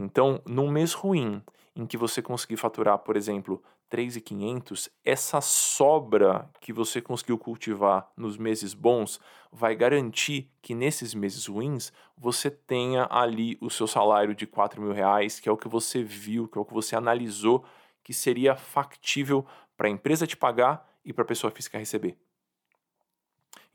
Então, 0.00 0.40
num 0.46 0.70
mês 0.70 0.92
ruim, 0.92 1.42
em 1.74 1.84
que 1.84 1.96
você 1.96 2.22
conseguir 2.22 2.56
faturar, 2.56 2.98
por 2.98 3.16
exemplo, 3.16 3.60
3.500, 3.90 4.88
essa 5.04 5.40
sobra 5.40 6.48
que 6.60 6.72
você 6.72 7.00
conseguiu 7.00 7.36
cultivar 7.36 8.08
nos 8.16 8.36
meses 8.36 8.74
bons 8.74 9.18
vai 9.50 9.74
garantir 9.74 10.52
que 10.62 10.72
nesses 10.72 11.14
meses 11.14 11.46
ruins 11.46 11.92
você 12.16 12.48
tenha 12.48 13.08
ali 13.10 13.58
o 13.60 13.68
seu 13.68 13.88
salário 13.88 14.36
de 14.36 14.46
4 14.46 14.80
mil 14.80 14.92
reais, 14.92 15.40
que 15.40 15.48
é 15.48 15.52
o 15.52 15.56
que 15.56 15.68
você 15.68 16.02
viu, 16.02 16.46
que 16.46 16.58
é 16.58 16.60
o 16.60 16.64
que 16.64 16.74
você 16.74 16.94
analisou 16.94 17.64
que 18.04 18.14
seria 18.14 18.54
factível 18.54 19.44
para 19.76 19.88
a 19.88 19.90
empresa 19.90 20.26
te 20.26 20.36
pagar 20.36 20.88
e 21.04 21.12
para 21.12 21.24
a 21.24 21.26
pessoa 21.26 21.50
física 21.50 21.76
receber. 21.76 22.16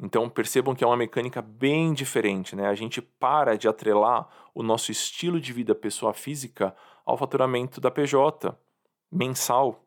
Então 0.03 0.29
percebam 0.29 0.75
que 0.75 0.83
é 0.83 0.87
uma 0.87 0.97
mecânica 0.97 1.41
bem 1.41 1.93
diferente, 1.93 2.57
né? 2.57 2.67
A 2.67 2.75
gente 2.75 3.01
para 3.01 3.57
de 3.57 3.69
atrelar 3.69 4.27
o 4.53 4.61
nosso 4.61 4.91
estilo 4.91 5.39
de 5.39 5.53
vida 5.53 5.73
pessoa 5.73 6.13
física 6.13 6.75
ao 7.05 7.17
faturamento 7.17 7.79
da 7.79 7.89
PJ 7.89 8.53
mensal. 9.09 9.81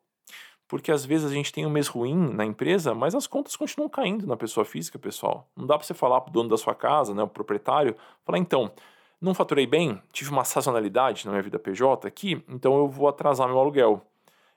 Porque 0.67 0.91
às 0.91 1.05
vezes 1.05 1.31
a 1.31 1.35
gente 1.35 1.53
tem 1.53 1.67
um 1.67 1.71
mês 1.71 1.87
ruim 1.87 2.33
na 2.33 2.47
empresa, 2.47 2.95
mas 2.95 3.15
as 3.15 3.27
contas 3.27 3.55
continuam 3.57 3.91
caindo 3.91 4.27
na 4.27 4.39
pessoa 4.39 4.65
física, 4.65 4.99
pessoal. 4.99 5.51
Não 5.55 5.67
dá 5.67 5.77
para 5.77 5.87
você 5.87 5.93
falar 5.93 6.23
para 6.23 6.31
o 6.31 6.33
dono 6.33 6.49
da 6.49 6.57
sua 6.57 6.75
casa, 6.75 7.13
né, 7.15 7.23
o 7.23 7.29
proprietário, 7.29 7.95
falar 8.25 8.39
então, 8.39 8.73
não 9.21 9.35
faturei 9.35 9.67
bem, 9.67 10.03
tive 10.13 10.31
uma 10.31 10.45
sazonalidade 10.45 11.27
na 11.27 11.33
minha 11.33 11.43
vida 11.43 11.59
PJ 11.59 12.09
aqui, 12.09 12.43
então 12.49 12.77
eu 12.79 12.89
vou 12.89 13.07
atrasar 13.07 13.47
meu 13.47 13.59
aluguel. 13.59 14.01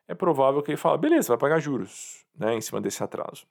É 0.07 0.15
provável 0.15 0.63
que 0.63 0.71
ele 0.71 0.77
fale, 0.77 0.97
beleza, 0.97 1.27
vai 1.27 1.37
pagar 1.37 1.59
juros, 1.59 2.25
né, 2.35 2.55
em 2.55 2.61
cima 2.61 2.79
desse 2.79 3.03
atraso. 3.03 3.45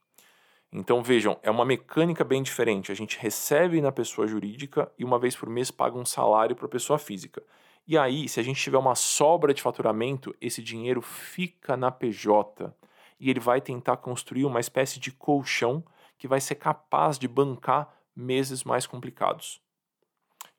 Então 0.72 1.02
vejam, 1.02 1.38
é 1.42 1.50
uma 1.50 1.64
mecânica 1.64 2.22
bem 2.24 2.42
diferente. 2.42 2.92
A 2.92 2.94
gente 2.94 3.18
recebe 3.18 3.80
na 3.80 3.90
pessoa 3.90 4.26
jurídica 4.26 4.90
e 4.98 5.04
uma 5.04 5.18
vez 5.18 5.34
por 5.34 5.48
mês 5.48 5.70
paga 5.70 5.96
um 5.96 6.04
salário 6.04 6.54
para 6.54 6.66
a 6.66 6.70
pessoa 6.70 6.98
física. 6.98 7.42
E 7.86 7.96
aí, 7.96 8.28
se 8.28 8.38
a 8.38 8.42
gente 8.42 8.62
tiver 8.62 8.76
uma 8.76 8.94
sobra 8.94 9.54
de 9.54 9.62
faturamento, 9.62 10.36
esse 10.40 10.62
dinheiro 10.62 11.00
fica 11.00 11.74
na 11.74 11.90
PJ 11.90 12.70
e 13.18 13.30
ele 13.30 13.40
vai 13.40 13.62
tentar 13.62 13.96
construir 13.96 14.44
uma 14.44 14.60
espécie 14.60 15.00
de 15.00 15.10
colchão 15.10 15.82
que 16.18 16.28
vai 16.28 16.40
ser 16.40 16.56
capaz 16.56 17.18
de 17.18 17.26
bancar 17.26 17.88
meses 18.14 18.62
mais 18.62 18.86
complicados. 18.86 19.62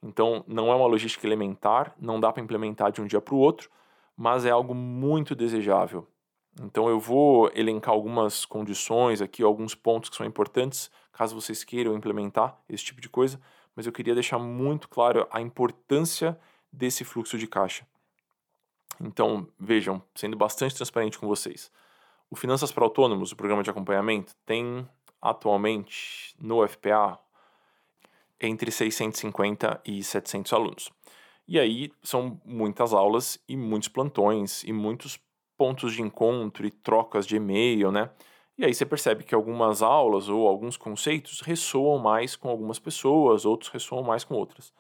Então, 0.02 0.44
não 0.48 0.72
é 0.72 0.76
uma 0.76 0.88
logística 0.88 1.28
elementar, 1.28 1.94
não 2.00 2.20
dá 2.20 2.32
para 2.32 2.42
implementar 2.42 2.92
de 2.92 3.02
um 3.02 3.06
dia 3.06 3.22
para 3.22 3.36
o 3.36 3.38
outro, 3.38 3.70
mas 4.18 4.46
é 4.46 4.50
algo 4.50 4.74
muito 4.74 5.36
desejável. 5.36 6.08
Então, 6.62 6.90
eu 6.90 7.00
vou 7.00 7.50
elencar 7.56 7.94
algumas 7.94 8.44
condições 8.44 9.22
aqui, 9.22 9.42
alguns 9.42 9.74
pontos 9.74 10.10
que 10.10 10.16
são 10.18 10.26
importantes, 10.26 10.92
caso 11.14 11.34
vocês 11.34 11.64
queiram 11.64 11.96
implementar 11.96 12.60
esse 12.68 12.84
tipo 12.84 13.00
de 13.00 13.08
coisa, 13.08 13.40
mas 13.74 13.86
eu 13.86 13.94
queria 13.94 14.14
deixar 14.14 14.38
muito 14.38 14.90
claro 14.90 15.26
a 15.32 15.40
importância 15.40 16.38
desse 16.72 17.06
fluxo 17.06 17.38
de 17.38 17.48
caixa. 17.48 17.88
Então, 19.00 19.48
vejam, 19.58 20.04
sendo 20.14 20.36
bastante 20.36 20.76
transparente 20.76 21.18
com 21.18 21.28
vocês, 21.28 21.72
o 22.30 22.36
Finanças 22.36 22.74
para 22.74 22.84
Autônomos, 22.84 23.32
o 23.32 23.38
programa 23.38 23.64
de 23.64 23.70
acompanhamento, 23.70 24.36
tem 24.46 24.86
atualmente 25.22 26.36
no 26.38 26.68
FPA 26.68 27.18
entre 28.40 28.70
650 28.70 29.82
e 29.86 30.04
700 30.04 30.52
alunos. 30.54 30.90
E 31.48 31.58
aí 31.58 31.92
são 32.04 32.40
muitas 32.46 32.94
aulas 32.94 33.40
e 33.48 33.56
muitos 33.56 33.88
plantões 33.88 34.64
e 34.64 34.74
muitos 34.74 35.18
pontos 35.60 35.94
de 35.94 36.02
encontro 36.02 36.66
e 36.66 36.72
trocas 36.72 37.28
de 37.28 37.36
e-mail, 37.36 37.92
né? 37.92 38.10
E 38.58 38.64
aí 38.64 38.74
você 38.74 38.86
percebe 38.86 39.26
que 39.26 39.36
algumas 39.36 39.82
aulas 39.82 40.30
ou 40.30 40.48
alguns 40.48 40.78
conceitos 40.78 41.42
ressoam 41.42 42.00
mais 42.00 42.38
com 42.38 42.50
algumas 42.50 42.80
pessoas, 42.80 43.46
outros 43.46 43.70
ressoam 43.70 44.02
mais 44.02 44.24
com 44.24 44.36
outras. 44.36 44.74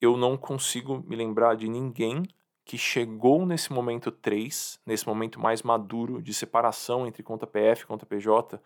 Eu 0.00 0.16
não 0.16 0.34
consigo 0.36 1.04
me 1.06 1.14
lembrar 1.14 1.56
de 1.56 1.68
ninguém 1.68 2.22
que 2.64 2.78
chegou 2.78 3.44
nesse 3.44 3.70
momento 3.70 4.10
3, 4.10 4.80
nesse 4.86 5.06
momento 5.06 5.38
mais 5.38 5.62
maduro 5.62 6.22
de 6.22 6.32
separação 6.32 7.06
entre 7.06 7.22
conta 7.22 7.46
PF 7.46 7.82
e 7.82 7.86
conta 7.86 8.06
PJ, 8.06 8.60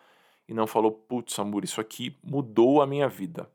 e 0.49 0.55
não 0.55 0.67
falou, 0.67 0.93
putz, 0.93 1.39
Amor, 1.41 1.65
isso 1.65 1.81
aqui 1.81 2.17
mudou 2.23 2.81
a 2.83 2.87
minha 2.87 3.09
vida. 3.09 3.51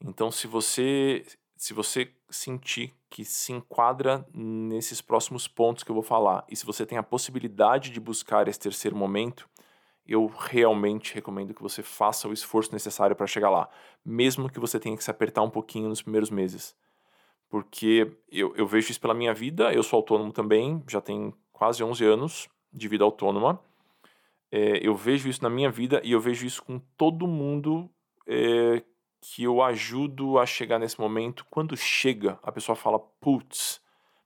Então, 0.00 0.30
se 0.30 0.46
você 0.46 1.24
se 1.56 1.74
você 1.74 2.10
sentir 2.30 2.94
que 3.10 3.24
se 3.24 3.52
enquadra 3.52 4.24
nesses 4.32 5.02
próximos 5.02 5.48
pontos 5.48 5.82
que 5.82 5.90
eu 5.90 5.94
vou 5.94 6.02
falar, 6.02 6.44
e 6.48 6.54
se 6.54 6.64
você 6.64 6.86
tem 6.86 6.96
a 6.96 7.02
possibilidade 7.02 7.90
de 7.90 7.98
buscar 7.98 8.46
esse 8.46 8.58
terceiro 8.58 8.96
momento, 8.96 9.48
eu 10.06 10.26
realmente 10.26 11.14
recomendo 11.14 11.52
que 11.52 11.62
você 11.62 11.82
faça 11.82 12.28
o 12.28 12.32
esforço 12.32 12.72
necessário 12.72 13.16
para 13.16 13.26
chegar 13.26 13.50
lá, 13.50 13.68
mesmo 14.04 14.48
que 14.48 14.60
você 14.60 14.78
tenha 14.78 14.96
que 14.96 15.04
se 15.04 15.10
apertar 15.10 15.42
um 15.42 15.50
pouquinho 15.50 15.88
nos 15.88 16.00
primeiros 16.00 16.30
meses. 16.30 16.74
Porque 17.48 18.16
eu, 18.30 18.54
eu 18.54 18.66
vejo 18.66 18.90
isso 18.92 19.00
pela 19.00 19.12
minha 19.12 19.34
vida, 19.34 19.72
eu 19.72 19.82
sou 19.82 19.96
autônomo 19.96 20.32
também, 20.32 20.82
já 20.88 21.00
tenho 21.00 21.34
quase 21.52 21.82
11 21.82 22.04
anos 22.04 22.48
de 22.72 22.86
vida 22.86 23.02
autônoma. 23.02 23.60
É, 24.52 24.86
eu 24.86 24.94
vejo 24.94 25.28
isso 25.28 25.42
na 25.42 25.50
minha 25.50 25.70
vida 25.70 26.00
e 26.04 26.12
eu 26.12 26.20
vejo 26.20 26.46
isso 26.46 26.62
com 26.62 26.78
todo 26.96 27.26
mundo 27.26 27.90
é, 28.26 28.82
que 29.20 29.44
eu 29.44 29.62
ajudo 29.62 30.38
a 30.38 30.46
chegar 30.46 30.78
nesse 30.78 30.98
momento. 30.98 31.46
Quando 31.50 31.76
chega, 31.76 32.38
a 32.42 32.50
pessoa 32.50 32.74
fala: 32.74 32.98
putz, 32.98 33.80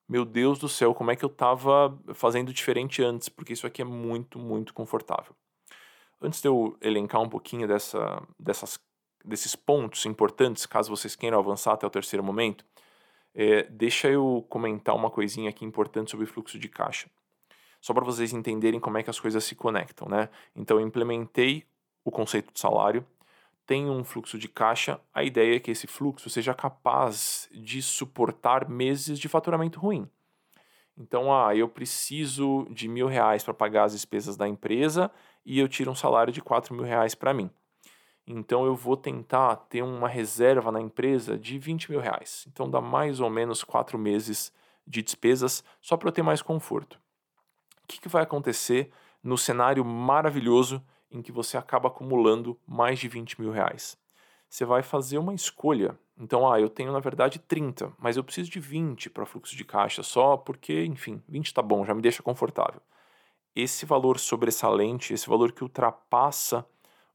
meu 0.09 0.25
Deus 0.25 0.59
do 0.59 0.69
céu, 0.69 0.95
como 0.95 1.11
é 1.11 1.17
que 1.17 1.25
eu 1.25 1.31
estava 1.31 1.99
fazendo 2.15 2.53
diferente 2.53 3.03
antes? 3.03 3.29
Porque 3.29 3.53
isso 3.53 3.67
aqui 3.67 3.83
é 3.83 3.85
muito, 3.85 4.39
muito 4.39 4.73
confortável. 4.75 5.35
Antes 6.21 6.41
de 6.41 6.49
eu 6.49 6.77
elencar 6.81 7.21
um 7.21 7.29
pouquinho 7.29 7.67
dessa, 7.67 8.23
dessas, 8.39 8.79
desses 9.25 9.57
pontos 9.57 10.07
importantes, 10.07 10.67
caso 10.67 10.91
vocês 10.91 11.17
queiram 11.17 11.39
avançar 11.39 11.73
até 11.73 11.87
o 11.87 11.91
terceiro 11.91 12.23
momento, 12.23 12.65
é, 13.35 13.65
deixa 13.65 14.09
eu 14.09 14.47
comentar 14.49 14.95
uma 14.95 15.11
coisinha 15.11 15.51
aqui 15.51 15.65
importante 15.65 16.11
sobre 16.11 16.27
fluxo 16.27 16.59
de 16.59 16.69
caixa. 16.69 17.11
Só 17.81 17.93
para 17.93 18.05
vocês 18.05 18.33
entenderem 18.33 18.81
como 18.81 18.97
é 18.97 19.03
que 19.03 19.11
as 19.11 19.21
coisas 19.21 19.45
se 19.45 19.55
conectam, 19.55 20.09
né? 20.09 20.31
Então, 20.57 20.81
eu 20.81 20.87
implementei 20.87 21.67
o 22.05 22.11
conceito 22.11 22.53
de 22.53 22.61
salário, 22.61 23.05
tem 23.67 23.89
um 23.89 24.05
fluxo 24.05 24.39
de 24.39 24.49
caixa, 24.49 25.01
a 25.13 25.23
ideia 25.23 25.57
é 25.57 25.61
que 25.61 25.71
esse 25.71 25.87
fluxo 25.87 26.29
seja 26.29 26.55
capaz 26.55 27.49
de 27.53 27.81
suportar 27.83 28.69
meses 28.69 29.19
de 29.19 29.29
faturamento 29.29 29.81
ruim. 29.81 30.09
Então, 30.97 31.35
ah, 31.35 31.55
eu 31.57 31.69
preciso 31.69 32.67
de 32.71 32.87
mil 32.87 33.09
reais 33.09 33.43
para 33.43 33.53
pagar 33.53 33.85
as 33.85 33.93
despesas 33.93 34.37
da 34.37 34.47
empresa 34.47 35.11
e 35.45 35.59
eu 35.59 35.69
tiro 35.69 35.91
um 35.91 35.95
salário 35.95 36.33
de 36.33 36.41
quatro 36.41 36.75
mil 36.75 36.85
reais 36.85 37.15
para 37.15 37.35
mim. 37.35 37.51
Então, 38.27 38.65
eu 38.65 38.75
vou 38.75 38.97
tentar 38.97 39.57
ter 39.57 39.83
uma 39.83 40.09
reserva 40.09 40.71
na 40.71 40.81
empresa 40.81 41.37
de 41.37 41.59
20 41.59 41.91
mil 41.91 42.01
reais. 42.01 42.47
Então, 42.49 42.71
dá 42.71 42.81
mais 42.81 43.21
ou 43.21 43.29
menos 43.29 43.65
quatro 43.65 43.99
meses 43.99 44.53
de 44.87 45.03
despesas 45.03 45.65
só 45.81 45.97
para 45.97 46.09
eu 46.09 46.13
ter 46.13 46.23
mais 46.23 46.41
conforto. 46.41 46.99
O 47.83 47.87
que, 47.87 48.01
que 48.01 48.09
vai 48.09 48.23
acontecer 48.23 48.91
no 49.23 49.37
cenário 49.37 49.85
maravilhoso 49.85 50.83
em 51.17 51.23
que 51.23 51.33
você 51.33 51.57
acaba 51.57 51.89
acumulando 51.89 52.59
mais 52.67 52.99
de 52.99 53.09
20 53.09 53.41
mil 53.41 53.51
reais. 53.51 53.97
Você 54.49 54.65
vai 54.65 54.83
fazer 54.83 55.19
uma 55.19 55.35
escolha. 55.35 55.99
Então, 56.19 56.51
ah, 56.51 56.61
eu 56.61 56.69
tenho 56.69 56.93
na 56.93 57.01
verdade 57.01 57.39
30, 57.39 57.93
mas 57.99 58.17
eu 58.17 58.25
preciso 58.25 58.51
de 58.51 58.61
20 58.61 59.11
para 59.11 59.27
fluxo 59.27 59.57
de 59.57 59.65
caixa 59.65 60.03
só 60.03 60.37
porque, 60.37 60.85
enfim, 60.85 61.23
20 61.29 61.47
está 61.47 61.63
bom, 61.63 61.85
já 61.85 61.95
me 61.95 62.03
deixa 62.03 62.23
confortável. 62.23 62.81
Esse 63.55 63.87
valor 63.87 64.19
sobressalente, 64.19 65.15
esse 65.15 65.29
valor 65.29 65.53
que 65.53 65.63
ultrapassa 65.63 66.67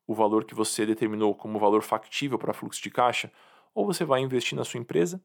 o 0.08 0.14
valor 0.14 0.44
que 0.44 0.56
você 0.56 0.86
determinou 0.86 1.36
como 1.36 1.60
valor 1.60 1.84
factível 1.84 2.40
para 2.40 2.54
fluxo 2.54 2.82
de 2.82 2.90
caixa, 2.90 3.32
ou 3.76 3.86
você 3.86 4.04
vai 4.04 4.22
investir 4.22 4.58
na 4.58 4.66
sua 4.66 4.80
empresa, 4.80 5.22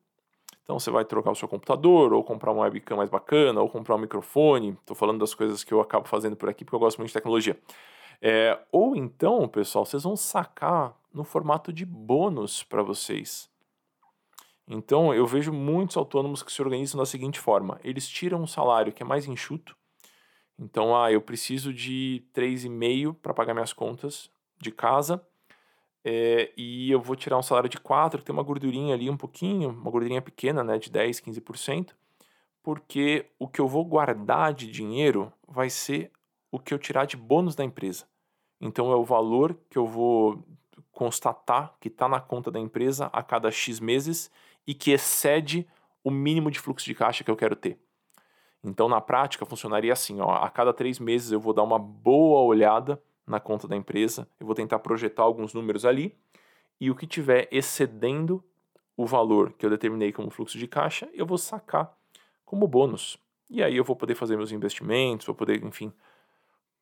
então 0.65 0.79
você 0.79 0.91
vai 0.91 1.05
trocar 1.05 1.31
o 1.31 1.35
seu 1.35 1.47
computador, 1.47 2.13
ou 2.13 2.25
comprar 2.25 2.51
uma 2.51 2.63
webcam 2.63 2.97
mais 2.97 3.11
bacana, 3.11 3.61
ou 3.61 3.69
comprar 3.69 3.97
um 3.97 3.99
microfone. 3.99 4.71
Estou 4.81 4.97
falando 4.97 5.21
das 5.21 5.35
coisas 5.35 5.63
que 5.63 5.73
eu 5.73 5.81
acabo 5.81 6.09
fazendo 6.09 6.37
por 6.37 6.49
aqui 6.49 6.65
porque 6.65 6.75
eu 6.75 6.81
gosto 6.81 6.99
muito 6.99 7.09
de 7.09 7.15
tecnologia. 7.15 7.59
É, 8.21 8.59
ou 8.73 8.97
então, 8.97 9.47
pessoal, 9.49 9.85
vocês 9.85 10.03
vão 10.03 10.17
sacar 10.17 10.97
no 11.13 11.25
formato 11.25 11.73
de 11.73 11.85
bônus 11.85 12.63
para 12.63 12.83
vocês. 12.83 13.51
Então, 14.67 15.15
eu 15.15 15.27
vejo 15.27 15.53
muitos 15.53 15.97
autônomos 15.97 16.43
que 16.43 16.53
se 16.53 16.63
organizam 16.63 16.99
da 16.99 17.07
seguinte 17.07 17.39
forma: 17.39 17.79
eles 17.85 18.09
tiram 18.09 18.43
um 18.43 18.47
salário 18.47 18.93
que 18.93 19.03
é 19.03 19.07
mais 19.07 19.27
enxuto. 19.27 19.77
Então, 20.59 20.97
ah, 20.97 21.11
eu 21.11 21.21
preciso 21.21 21.73
de 21.73 22.25
3,5 22.33 23.15
para 23.15 23.35
pagar 23.35 23.55
minhas 23.55 23.73
contas 23.73 24.31
de 24.59 24.71
casa. 24.71 25.25
É, 26.05 26.53
e 26.57 26.91
eu 26.91 27.01
vou 27.01 27.17
tirar 27.17 27.39
um 27.39 27.43
salário 27.43 27.69
de 27.69 27.79
4, 27.79 28.19
que 28.19 28.27
tem 28.27 28.33
uma 28.33 28.43
gordurinha 28.43 28.95
ali 28.95 29.09
um 29.09 29.17
pouquinho, 29.17 29.71
uma 29.71 29.91
gordurinha 29.91 30.21
pequena, 30.21 30.63
né, 30.63 30.79
de 30.79 30.91
10, 30.91 31.19
15%, 31.21 31.95
porque 32.63 33.31
o 33.39 33.49
que 33.49 33.59
eu 33.59 33.67
vou 33.67 33.85
guardar 33.87 34.53
de 34.53 34.71
dinheiro 34.71 35.33
vai 35.49 35.71
ser 35.71 36.13
o 36.55 36.59
que 36.61 36.73
eu 36.73 36.79
tirar 36.79 37.05
de 37.05 37.17
bônus 37.17 37.57
da 37.57 37.65
empresa. 37.65 38.05
Então 38.61 38.93
é 38.93 38.95
o 38.95 39.03
valor 39.03 39.59
que 39.69 39.77
eu 39.77 39.89
vou 39.89 40.41
constatar 40.93 41.75
que 41.81 41.89
está 41.89 42.09
na 42.09 42.21
conta 42.21 42.49
da 42.49 42.61
empresa 42.61 43.11
a 43.13 43.25
cada 43.25 43.51
X 43.51 43.81
meses 43.81 44.31
e 44.65 44.73
que 44.73 44.93
excede 44.93 45.67
o 46.05 46.13
mínimo 46.13 46.53
de 46.53 46.61
fluxo 46.61 46.87
de 46.87 46.95
caixa 46.95 47.25
que 47.25 47.31
eu 47.31 47.35
quero 47.35 47.57
ter. 47.57 47.77
Então, 48.63 48.89
na 48.89 49.01
prática, 49.01 49.45
funcionaria 49.45 49.93
assim: 49.93 50.21
ó, 50.21 50.31
a 50.31 50.49
cada 50.49 50.73
três 50.73 51.01
meses 51.01 51.33
eu 51.33 51.41
vou 51.41 51.53
dar 51.53 51.65
uma 51.65 51.79
boa 51.79 52.43
olhada 52.43 53.03
na 53.27 53.41
conta 53.41 53.67
da 53.67 53.75
empresa, 53.75 54.29
eu 54.39 54.47
vou 54.47 54.55
tentar 54.55 54.79
projetar 54.79 55.25
alguns 55.25 55.53
números 55.53 55.85
ali, 55.85 56.17
e 56.81 56.89
o 56.89 56.95
que 56.95 57.07
tiver 57.07 57.49
excedendo 57.51 58.45
o 58.97 59.05
valor 59.07 59.53
que 59.55 59.67
eu 59.67 59.71
determinei 59.71 60.13
como 60.13 60.31
fluxo 60.31 60.57
de 60.57 60.69
caixa, 60.69 61.09
eu 61.15 61.27
vou 61.27 61.37
sacar 61.37 61.99
como 62.45 62.69
bônus. 62.69 63.19
E 63.51 63.61
aí 63.61 63.77
eu 63.77 63.83
vou 63.83 63.97
poder 63.97 64.15
fazer 64.15 64.37
meus 64.37 64.53
investimentos, 64.53 65.27
vou 65.27 65.35
poder, 65.35 65.65
enfim, 65.65 65.93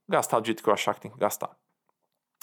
gastar 0.09 0.41
do 0.41 0.47
jeito 0.47 0.63
que 0.63 0.69
eu 0.69 0.75
achar 0.75 0.95
que 0.95 1.01
tem 1.01 1.11
que 1.11 1.19
gastar. 1.19 1.57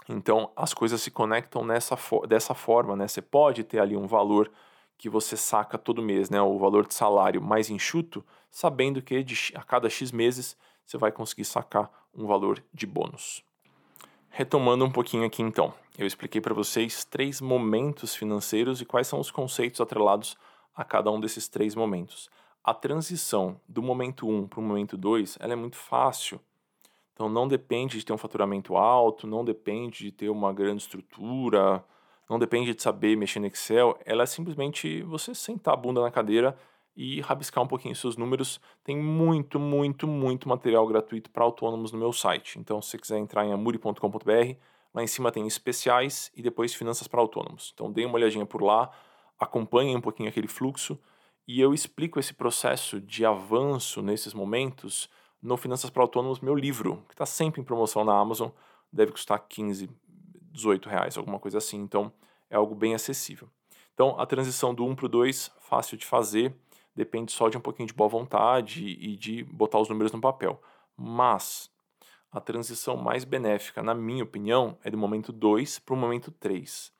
Então, 0.07 0.51
as 0.55 0.73
coisas 0.73 1.01
se 1.01 1.11
conectam 1.11 1.63
nessa 1.63 1.95
dessa 2.27 2.55
forma, 2.55 2.95
né? 2.95 3.07
Você 3.07 3.21
pode 3.21 3.63
ter 3.63 3.79
ali 3.79 3.95
um 3.95 4.07
valor 4.07 4.51
que 4.97 5.07
você 5.07 5.37
saca 5.37 5.77
todo 5.77 6.01
mês, 6.01 6.29
né? 6.29 6.41
O 6.41 6.57
valor 6.57 6.87
de 6.87 6.93
salário 6.93 7.41
mais 7.41 7.69
enxuto, 7.69 8.25
sabendo 8.49 9.01
que 9.01 9.23
de, 9.23 9.53
a 9.55 9.63
cada 9.63 9.89
X 9.89 10.11
meses 10.11 10.57
você 10.85 10.97
vai 10.97 11.11
conseguir 11.11 11.45
sacar 11.45 11.91
um 12.13 12.25
valor 12.25 12.63
de 12.73 12.87
bônus. 12.87 13.43
Retomando 14.29 14.83
um 14.83 14.91
pouquinho 14.91 15.25
aqui 15.25 15.41
então, 15.41 15.73
eu 15.97 16.07
expliquei 16.07 16.41
para 16.41 16.53
vocês 16.53 17.05
três 17.05 17.39
momentos 17.39 18.15
financeiros 18.15 18.81
e 18.81 18.85
quais 18.85 19.07
são 19.07 19.19
os 19.19 19.29
conceitos 19.29 19.79
atrelados 19.79 20.35
a 20.75 20.83
cada 20.83 21.11
um 21.11 21.19
desses 21.19 21.47
três 21.47 21.75
momentos. 21.75 22.29
A 22.63 22.73
transição 22.73 23.59
do 23.67 23.81
momento 23.81 24.27
1 24.27 24.35
um 24.35 24.47
para 24.47 24.59
o 24.59 24.63
momento 24.63 24.97
2 24.97 25.37
ela 25.39 25.53
é 25.53 25.55
muito 25.55 25.77
fácil 25.77 26.39
então 27.19 27.27
não 27.27 27.49
depende 27.49 27.97
de 27.97 28.05
ter 28.05 28.13
um 28.13 28.17
faturamento 28.17 28.77
alto, 28.77 29.27
não 29.27 29.43
depende 29.43 30.05
de 30.05 30.11
ter 30.13 30.29
uma 30.29 30.53
grande 30.53 30.83
estrutura, 30.83 31.83
não 32.29 32.39
depende 32.39 32.73
de 32.73 32.81
saber 32.81 33.17
mexer 33.17 33.41
no 33.41 33.47
Excel, 33.47 33.99
ela 34.05 34.23
é 34.23 34.25
simplesmente 34.25 35.01
você 35.01 35.35
sentar 35.35 35.73
a 35.73 35.77
bunda 35.77 35.99
na 35.99 36.09
cadeira 36.09 36.57
e 36.95 37.19
rabiscar 37.19 37.61
um 37.61 37.67
pouquinho 37.67 37.93
seus 37.93 38.15
números. 38.15 38.61
Tem 38.85 38.95
muito, 38.95 39.59
muito, 39.59 40.07
muito 40.07 40.47
material 40.47 40.87
gratuito 40.87 41.29
para 41.29 41.43
autônomos 41.43 41.91
no 41.91 41.99
meu 41.99 42.13
site. 42.13 42.57
Então, 42.57 42.81
se 42.81 42.91
você 42.91 42.97
quiser 42.97 43.17
entrar 43.17 43.45
em 43.45 43.51
amuri.com.br, 43.51 44.55
lá 44.93 45.03
em 45.03 45.07
cima 45.07 45.29
tem 45.29 45.45
especiais 45.45 46.31
e 46.33 46.41
depois 46.41 46.73
finanças 46.73 47.05
para 47.05 47.19
autônomos. 47.19 47.73
Então, 47.73 47.91
dê 47.91 48.05
uma 48.05 48.15
olhadinha 48.15 48.45
por 48.45 48.61
lá, 48.61 48.89
acompanhe 49.37 49.93
um 49.93 49.99
pouquinho 49.99 50.29
aquele 50.29 50.47
fluxo 50.47 50.97
e 51.45 51.59
eu 51.59 51.73
explico 51.73 52.17
esse 52.17 52.33
processo 52.33 53.01
de 53.01 53.25
avanço 53.25 54.01
nesses 54.01 54.33
momentos 54.33 55.09
no 55.41 55.57
Finanças 55.57 55.89
para 55.89 56.03
Autônomos, 56.03 56.39
meu 56.39 56.55
livro, 56.55 57.03
que 57.07 57.13
está 57.13 57.25
sempre 57.25 57.61
em 57.61 57.63
promoção 57.63 58.03
na 58.03 58.17
Amazon, 58.17 58.49
deve 58.91 59.11
custar 59.11 59.39
15, 59.47 59.89
18 60.51 60.89
reais, 60.89 61.17
alguma 61.17 61.39
coisa 61.39 61.57
assim. 61.57 61.77
Então, 61.77 62.11
é 62.49 62.55
algo 62.55 62.75
bem 62.75 62.93
acessível. 62.93 63.49
Então, 63.93 64.19
a 64.19 64.25
transição 64.25 64.73
do 64.73 64.85
1 64.85 64.95
para 64.95 65.05
o 65.05 65.09
2, 65.09 65.51
fácil 65.59 65.97
de 65.97 66.05
fazer, 66.05 66.55
depende 66.95 67.31
só 67.31 67.49
de 67.49 67.57
um 67.57 67.61
pouquinho 67.61 67.87
de 67.87 67.93
boa 67.93 68.09
vontade 68.09 68.85
e 68.85 69.15
de 69.15 69.43
botar 69.43 69.79
os 69.79 69.89
números 69.89 70.11
no 70.11 70.19
papel. 70.19 70.61
Mas 70.97 71.69
a 72.31 72.39
transição 72.39 72.97
mais 72.97 73.23
benéfica, 73.23 73.81
na 73.81 73.93
minha 73.93 74.23
opinião, 74.23 74.77
é 74.83 74.91
do 74.91 74.97
momento 74.97 75.31
2 75.31 75.79
para 75.79 75.93
o 75.93 75.97
momento 75.97 76.31
3. 76.31 76.91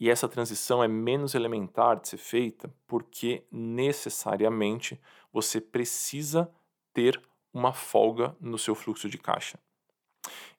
E 0.00 0.10
essa 0.10 0.28
transição 0.28 0.82
é 0.82 0.88
menos 0.88 1.34
elementar 1.34 2.00
de 2.00 2.08
ser 2.08 2.16
feita 2.16 2.72
porque 2.86 3.46
necessariamente 3.52 5.00
você 5.32 5.60
precisa 5.60 6.52
ter 6.92 7.22
uma 7.52 7.72
folga 7.72 8.34
no 8.40 8.58
seu 8.58 8.74
fluxo 8.74 9.08
de 9.08 9.18
caixa. 9.18 9.58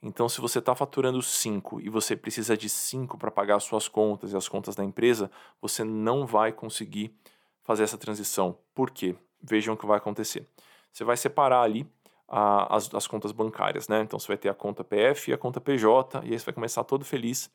Então, 0.02 0.28
se 0.28 0.42
você 0.42 0.60
está 0.60 0.76
faturando 0.76 1.22
5 1.22 1.80
e 1.80 1.90
você 1.90 2.16
precisa 2.16 2.58
de 2.58 2.68
5 2.68 3.18
para 3.18 3.32
pagar 3.32 3.56
as 3.56 3.64
suas 3.64 3.88
contas 3.88 4.34
e 4.34 4.38
as 4.38 4.48
contas 4.50 4.76
da 4.76 4.84
empresa, 4.84 5.32
você 5.62 5.84
não 5.84 6.26
vai 6.26 6.52
conseguir 6.52 7.16
fazer 7.64 7.84
essa 7.84 7.98
transição. 7.98 8.58
Por 8.76 8.92
quê? 8.92 9.16
Vejam 9.42 9.74
o 9.74 9.78
que 9.78 9.86
vai 9.86 9.98
acontecer. 9.98 10.46
Você 10.92 11.06
vai 11.06 11.16
separar 11.16 11.62
ali 11.62 11.88
a, 12.28 12.76
as, 12.76 12.94
as 12.94 13.08
contas 13.08 13.32
bancárias, 13.32 13.88
né? 13.88 14.02
Então, 14.02 14.20
você 14.20 14.28
vai 14.28 14.38
ter 14.38 14.50
a 14.50 14.54
conta 14.54 14.84
PF 14.84 15.32
e 15.32 15.34
a 15.34 15.38
conta 15.38 15.62
PJ, 15.62 16.20
e 16.26 16.34
aí 16.34 16.40
você 16.40 16.46
vai 16.46 16.54
começar 16.54 16.84
todo 16.84 17.06
feliz 17.06 17.50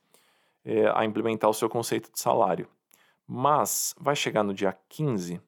é, 0.64 0.90
a 0.94 1.04
implementar 1.04 1.50
o 1.50 1.54
seu 1.54 1.68
conceito 1.68 2.10
de 2.10 2.18
salário. 2.18 2.66
Mas 3.26 3.94
vai 4.00 4.16
chegar 4.16 4.42
no 4.42 4.54
dia 4.54 4.74
15, 4.88 5.38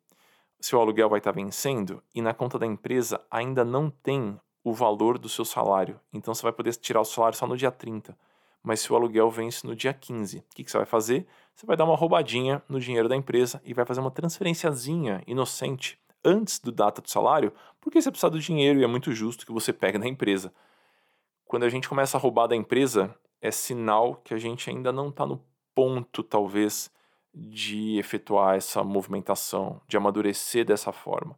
seu 0.60 0.80
aluguel 0.80 1.08
vai 1.08 1.18
estar 1.18 1.32
vencendo 1.32 2.02
e 2.14 2.20
na 2.20 2.34
conta 2.34 2.58
da 2.58 2.66
empresa 2.66 3.20
ainda 3.30 3.64
não 3.64 3.90
tem 3.90 4.38
o 4.62 4.72
valor 4.72 5.18
do 5.18 5.28
seu 5.28 5.44
salário. 5.44 5.98
Então 6.12 6.34
você 6.34 6.42
vai 6.42 6.52
poder 6.52 6.74
tirar 6.74 7.00
o 7.00 7.04
salário 7.04 7.36
só 7.36 7.46
no 7.46 7.56
dia 7.56 7.70
30. 7.70 8.16
Mas 8.62 8.80
se 8.80 8.92
o 8.92 8.96
aluguel 8.96 9.30
vence 9.30 9.66
no 9.66 9.74
dia 9.74 9.92
15, 9.94 10.38
o 10.38 10.44
que, 10.54 10.64
que 10.64 10.70
você 10.70 10.76
vai 10.76 10.86
fazer? 10.86 11.26
Você 11.54 11.66
vai 11.66 11.76
dar 11.76 11.84
uma 11.84 11.96
roubadinha 11.96 12.62
no 12.68 12.78
dinheiro 12.78 13.08
da 13.08 13.16
empresa 13.16 13.60
e 13.64 13.72
vai 13.72 13.86
fazer 13.86 14.00
uma 14.00 14.10
transferenciazinha 14.10 15.22
inocente 15.26 15.98
antes 16.22 16.58
do 16.58 16.70
data 16.70 17.00
do 17.00 17.08
salário, 17.08 17.52
porque 17.80 18.00
você 18.00 18.10
precisa 18.10 18.30
do 18.30 18.38
dinheiro 18.38 18.78
e 18.78 18.84
é 18.84 18.86
muito 18.86 19.12
justo 19.12 19.46
que 19.46 19.52
você 19.52 19.72
pegue 19.72 19.98
da 19.98 20.06
empresa. 20.06 20.52
Quando 21.46 21.64
a 21.64 21.68
gente 21.70 21.88
começa 21.88 22.18
a 22.18 22.20
roubar 22.20 22.46
da 22.46 22.54
empresa, 22.54 23.14
é 23.40 23.50
sinal 23.50 24.16
que 24.16 24.34
a 24.34 24.38
gente 24.38 24.68
ainda 24.68 24.92
não 24.92 25.08
está 25.08 25.24
no 25.24 25.42
ponto, 25.74 26.22
talvez, 26.22 26.90
de 27.32 27.98
efetuar 27.98 28.56
essa 28.56 28.82
movimentação, 28.82 29.80
de 29.86 29.96
amadurecer 29.96 30.64
dessa 30.64 30.92
forma. 30.92 31.36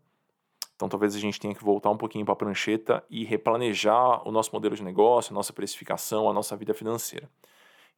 Então 0.74 0.88
talvez 0.88 1.14
a 1.14 1.18
gente 1.18 1.38
tenha 1.38 1.54
que 1.54 1.62
voltar 1.62 1.90
um 1.90 1.96
pouquinho 1.96 2.24
para 2.24 2.32
a 2.32 2.36
prancheta 2.36 3.04
e 3.08 3.24
replanejar 3.24 4.26
o 4.26 4.32
nosso 4.32 4.50
modelo 4.52 4.74
de 4.74 4.82
negócio, 4.82 5.32
a 5.32 5.34
nossa 5.34 5.52
precificação, 5.52 6.28
a 6.28 6.32
nossa 6.32 6.56
vida 6.56 6.74
financeira. 6.74 7.28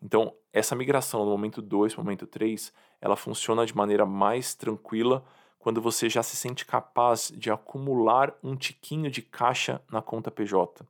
Então, 0.02 0.34
essa 0.52 0.76
migração 0.76 1.24
do 1.24 1.30
momento 1.30 1.62
2 1.62 1.94
para 1.94 2.02
o 2.02 2.04
momento 2.04 2.26
3, 2.26 2.72
ela 3.00 3.16
funciona 3.16 3.64
de 3.64 3.74
maneira 3.74 4.04
mais 4.04 4.54
tranquila 4.54 5.24
quando 5.58 5.80
você 5.80 6.10
já 6.10 6.22
se 6.22 6.36
sente 6.36 6.66
capaz 6.66 7.32
de 7.34 7.50
acumular 7.50 8.34
um 8.42 8.54
tiquinho 8.54 9.10
de 9.10 9.22
caixa 9.22 9.80
na 9.90 10.02
conta 10.02 10.30
PJ. 10.30 10.86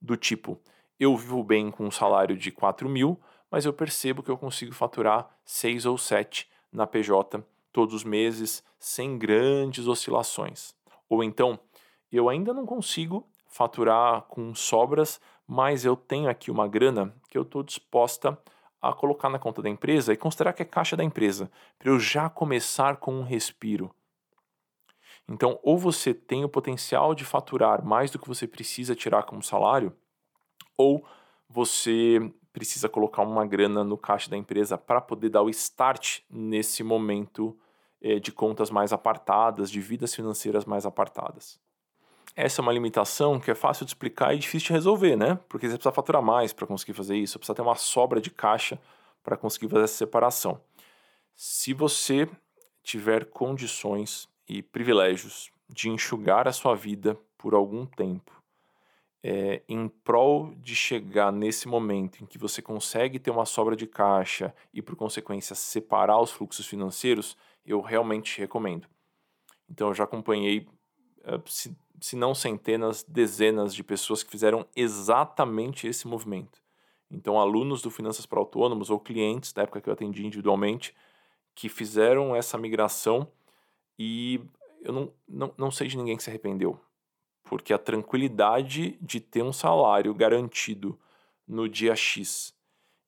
Do 0.00 0.16
tipo, 0.16 0.58
eu 0.98 1.14
vivo 1.14 1.44
bem 1.44 1.70
com 1.70 1.84
um 1.84 1.90
salário 1.90 2.34
de 2.36 2.50
4 2.50 2.88
mil, 2.88 3.20
mas 3.50 3.64
eu 3.64 3.72
percebo 3.72 4.22
que 4.22 4.30
eu 4.30 4.38
consigo 4.38 4.74
faturar 4.74 5.28
6 5.44 5.86
ou 5.86 5.96
7 5.96 6.48
na 6.72 6.86
PJ 6.86 7.44
todos 7.72 7.94
os 7.94 8.04
meses, 8.04 8.62
sem 8.78 9.18
grandes 9.18 9.88
oscilações. 9.88 10.74
Ou 11.08 11.24
então, 11.24 11.58
eu 12.10 12.28
ainda 12.28 12.54
não 12.54 12.64
consigo 12.64 13.28
faturar 13.48 14.22
com 14.22 14.54
sobras, 14.54 15.20
mas 15.46 15.84
eu 15.84 15.96
tenho 15.96 16.28
aqui 16.28 16.50
uma 16.50 16.68
grana 16.68 17.14
que 17.28 17.36
eu 17.36 17.42
estou 17.42 17.62
disposta 17.62 18.38
a 18.80 18.92
colocar 18.92 19.28
na 19.28 19.38
conta 19.38 19.62
da 19.62 19.68
empresa 19.68 20.12
e 20.12 20.16
considerar 20.16 20.52
que 20.52 20.62
é 20.62 20.64
caixa 20.64 20.96
da 20.96 21.02
empresa, 21.02 21.50
para 21.78 21.90
eu 21.90 21.98
já 21.98 22.28
começar 22.28 22.98
com 22.98 23.14
um 23.14 23.22
respiro. 23.22 23.94
Então, 25.28 25.58
ou 25.62 25.78
você 25.78 26.12
tem 26.12 26.44
o 26.44 26.48
potencial 26.48 27.14
de 27.14 27.24
faturar 27.24 27.84
mais 27.84 28.10
do 28.10 28.18
que 28.18 28.28
você 28.28 28.46
precisa 28.46 28.94
tirar 28.94 29.22
como 29.22 29.42
salário, 29.42 29.96
ou 30.76 31.06
você 31.48 32.20
precisa 32.54 32.88
colocar 32.88 33.22
uma 33.22 33.44
grana 33.44 33.82
no 33.82 33.98
caixa 33.98 34.30
da 34.30 34.36
empresa 34.36 34.78
para 34.78 35.00
poder 35.00 35.28
dar 35.28 35.42
o 35.42 35.50
start 35.50 36.20
nesse 36.30 36.84
momento 36.84 37.58
é, 38.00 38.20
de 38.20 38.30
contas 38.30 38.70
mais 38.70 38.92
apartadas, 38.92 39.68
de 39.68 39.80
vidas 39.80 40.14
financeiras 40.14 40.64
mais 40.64 40.86
apartadas. 40.86 41.58
Essa 42.36 42.60
é 42.60 42.62
uma 42.62 42.72
limitação 42.72 43.40
que 43.40 43.50
é 43.50 43.56
fácil 43.56 43.84
de 43.84 43.90
explicar 43.90 44.34
e 44.34 44.38
difícil 44.38 44.68
de 44.68 44.72
resolver, 44.74 45.16
né? 45.16 45.38
Porque 45.48 45.66
você 45.66 45.74
precisa 45.74 45.92
faturar 45.92 46.22
mais 46.22 46.52
para 46.52 46.66
conseguir 46.66 46.92
fazer 46.92 47.16
isso, 47.16 47.40
precisa 47.40 47.56
ter 47.56 47.62
uma 47.62 47.74
sobra 47.74 48.20
de 48.20 48.30
caixa 48.30 48.80
para 49.22 49.36
conseguir 49.36 49.68
fazer 49.68 49.84
essa 49.84 49.96
separação. 49.96 50.60
Se 51.34 51.74
você 51.74 52.28
tiver 52.84 53.24
condições 53.26 54.28
e 54.48 54.62
privilégios 54.62 55.50
de 55.68 55.90
enxugar 55.90 56.46
a 56.46 56.52
sua 56.52 56.76
vida 56.76 57.18
por 57.36 57.52
algum 57.52 57.84
tempo, 57.84 58.43
é, 59.26 59.62
em 59.66 59.88
prol 59.88 60.54
de 60.56 60.76
chegar 60.76 61.32
nesse 61.32 61.66
momento 61.66 62.22
em 62.22 62.26
que 62.26 62.36
você 62.36 62.60
consegue 62.60 63.18
ter 63.18 63.30
uma 63.30 63.46
sobra 63.46 63.74
de 63.74 63.86
caixa 63.86 64.54
e, 64.70 64.82
por 64.82 64.94
consequência, 64.96 65.56
separar 65.56 66.20
os 66.20 66.30
fluxos 66.30 66.66
financeiros, 66.66 67.34
eu 67.64 67.80
realmente 67.80 68.38
recomendo. 68.38 68.86
Então, 69.66 69.88
eu 69.88 69.94
já 69.94 70.04
acompanhei, 70.04 70.68
eh, 71.24 71.40
se, 71.46 71.74
se 72.02 72.16
não 72.16 72.34
centenas, 72.34 73.02
dezenas 73.02 73.74
de 73.74 73.82
pessoas 73.82 74.22
que 74.22 74.30
fizeram 74.30 74.66
exatamente 74.76 75.86
esse 75.86 76.06
movimento. 76.06 76.62
Então, 77.10 77.40
alunos 77.40 77.80
do 77.80 77.90
Finanças 77.90 78.26
para 78.26 78.38
Autônomos 78.38 78.90
ou 78.90 79.00
clientes, 79.00 79.54
da 79.54 79.62
época 79.62 79.80
que 79.80 79.88
eu 79.88 79.94
atendi 79.94 80.26
individualmente, 80.26 80.94
que 81.54 81.70
fizeram 81.70 82.36
essa 82.36 82.58
migração 82.58 83.26
e 83.98 84.42
eu 84.82 84.92
não, 84.92 85.12
não, 85.26 85.54
não 85.56 85.70
sei 85.70 85.88
de 85.88 85.96
ninguém 85.96 86.14
que 86.14 86.22
se 86.22 86.28
arrependeu. 86.28 86.78
Porque 87.44 87.72
a 87.72 87.78
tranquilidade 87.78 88.98
de 89.00 89.20
ter 89.20 89.42
um 89.42 89.52
salário 89.52 90.14
garantido 90.14 90.98
no 91.46 91.68
dia 91.68 91.94
X 91.94 92.54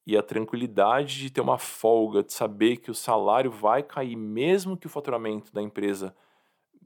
e 0.06 0.16
a 0.16 0.22
tranquilidade 0.22 1.18
de 1.18 1.30
ter 1.30 1.40
uma 1.40 1.58
folga, 1.58 2.22
de 2.22 2.32
saber 2.32 2.76
que 2.76 2.90
o 2.90 2.94
salário 2.94 3.50
vai 3.50 3.82
cair, 3.82 4.14
mesmo 4.14 4.76
que 4.76 4.86
o 4.86 4.90
faturamento 4.90 5.52
da 5.52 5.60
empresa 5.60 6.14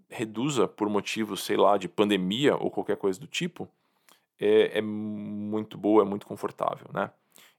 reduza 0.09 0.67
por 0.67 0.89
motivos, 0.89 1.45
sei 1.45 1.57
lá, 1.57 1.77
de 1.77 1.89
pandemia 1.89 2.57
ou 2.57 2.71
qualquer 2.71 2.97
coisa 2.97 3.21
do 3.21 3.27
tipo, 3.27 3.69
é, 4.39 4.79
é 4.79 4.81
muito 4.81 5.77
boa, 5.77 6.03
é 6.03 6.07
muito 6.07 6.27
confortável, 6.27 6.87
né? 6.93 7.11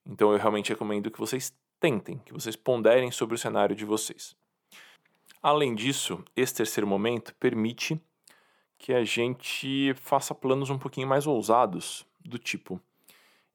Então 0.06 0.32
eu 0.32 0.38
realmente 0.38 0.70
recomendo 0.70 1.12
que 1.12 1.20
vocês 1.20 1.54
tentem, 1.80 2.18
que 2.26 2.34
vocês 2.34 2.56
ponderem 2.56 3.12
sobre 3.12 3.36
o 3.36 3.38
cenário 3.38 3.76
de 3.76 3.86
vocês. 3.86 4.36
Além 5.42 5.76
disso, 5.76 6.24
esse 6.36 6.56
terceiro 6.56 6.88
momento 6.88 7.34
permite 7.36 8.00
que 8.82 8.94
a 8.94 9.04
gente 9.04 9.94
faça 9.94 10.34
planos 10.34 10.72
um 10.72 10.78
pouquinho 10.78 11.08
mais 11.08 11.28
ousados, 11.28 12.04
do 12.20 12.40
tipo, 12.40 12.82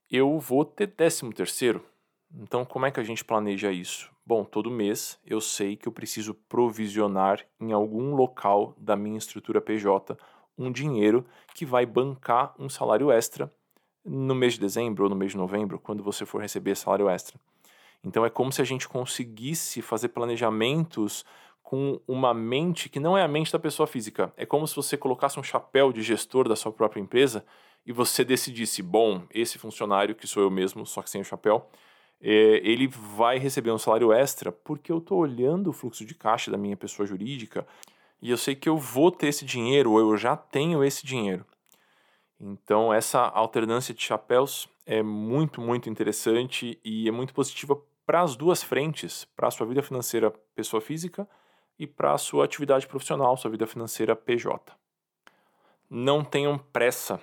eu 0.08 0.38
vou 0.38 0.64
ter 0.64 0.86
décimo 0.86 1.32
terceiro, 1.32 1.84
então, 2.32 2.64
como 2.64 2.86
é 2.86 2.90
que 2.90 3.00
a 3.00 3.04
gente 3.04 3.24
planeja 3.24 3.72
isso? 3.72 4.10
Bom, 4.24 4.44
todo 4.44 4.70
mês 4.70 5.18
eu 5.24 5.40
sei 5.40 5.76
que 5.76 5.88
eu 5.88 5.92
preciso 5.92 6.34
provisionar 6.34 7.44
em 7.60 7.72
algum 7.72 8.14
local 8.14 8.74
da 8.76 8.96
minha 8.96 9.18
estrutura 9.18 9.60
PJ 9.60 10.16
um 10.58 10.70
dinheiro 10.70 11.24
que 11.54 11.64
vai 11.66 11.84
bancar 11.84 12.54
um 12.58 12.68
salário 12.68 13.10
extra 13.10 13.52
no 14.04 14.34
mês 14.34 14.54
de 14.54 14.60
dezembro 14.60 15.04
ou 15.04 15.10
no 15.10 15.16
mês 15.16 15.32
de 15.32 15.36
novembro, 15.38 15.78
quando 15.78 16.02
você 16.02 16.24
for 16.24 16.40
receber 16.40 16.76
salário 16.76 17.08
extra. 17.08 17.38
Então 18.04 18.24
é 18.24 18.30
como 18.30 18.52
se 18.52 18.62
a 18.62 18.64
gente 18.64 18.88
conseguisse 18.88 19.82
fazer 19.82 20.08
planejamentos 20.08 21.24
com 21.66 22.00
uma 22.07 22.33
mente 22.33 22.88
que 22.88 23.00
não 23.00 23.18
é 23.18 23.22
a 23.24 23.29
mente 23.29 23.50
da 23.50 23.59
pessoa 23.59 23.88
física. 23.88 24.33
É 24.37 24.46
como 24.46 24.68
se 24.68 24.76
você 24.76 24.96
colocasse 24.96 25.40
um 25.40 25.42
chapéu 25.42 25.92
de 25.92 26.00
gestor 26.00 26.48
da 26.48 26.55
sua 26.55 26.70
própria 26.70 27.00
empresa 27.00 27.44
e 27.85 27.90
você 27.90 28.24
decidisse: 28.24 28.81
bom, 28.81 29.24
esse 29.35 29.59
funcionário, 29.59 30.14
que 30.14 30.29
sou 30.29 30.44
eu 30.44 30.50
mesmo, 30.50 30.87
só 30.87 31.02
que 31.02 31.11
sem 31.11 31.20
o 31.20 31.24
chapéu, 31.24 31.68
é, 32.20 32.61
ele 32.62 32.87
vai 32.87 33.40
receber 33.40 33.72
um 33.72 33.79
salário 33.79 34.12
extra 34.12 34.52
porque 34.52 34.92
eu 34.92 34.98
estou 34.98 35.18
olhando 35.18 35.70
o 35.70 35.72
fluxo 35.72 36.05
de 36.05 36.14
caixa 36.14 36.52
da 36.52 36.57
minha 36.57 36.76
pessoa 36.76 37.05
jurídica 37.05 37.66
e 38.22 38.31
eu 38.31 38.37
sei 38.37 38.55
que 38.55 38.68
eu 38.68 38.79
vou 38.79 39.11
ter 39.11 39.26
esse 39.26 39.44
dinheiro 39.44 39.90
ou 39.90 39.98
eu 39.98 40.16
já 40.16 40.37
tenho 40.37 40.85
esse 40.85 41.05
dinheiro. 41.05 41.44
Então, 42.38 42.94
essa 42.94 43.22
alternância 43.22 43.92
de 43.92 44.05
chapéus 44.05 44.68
é 44.87 45.02
muito, 45.02 45.61
muito 45.61 45.90
interessante 45.90 46.79
e 46.85 47.09
é 47.09 47.11
muito 47.11 47.35
positiva 47.35 47.76
para 48.07 48.22
as 48.22 48.37
duas 48.37 48.62
frentes, 48.62 49.24
para 49.37 49.48
a 49.48 49.50
sua 49.50 49.66
vida 49.66 49.83
financeira 49.83 50.31
pessoa 50.55 50.81
física 50.81 51.29
e 51.78 51.86
para 51.86 52.14
a 52.14 52.18
sua 52.18 52.44
atividade 52.44 52.86
profissional, 52.86 53.36
sua 53.36 53.50
vida 53.50 53.66
financeira 53.66 54.16
PJ. 54.16 54.72
Não 55.88 56.24
tenham 56.24 56.58
pressa 56.58 57.20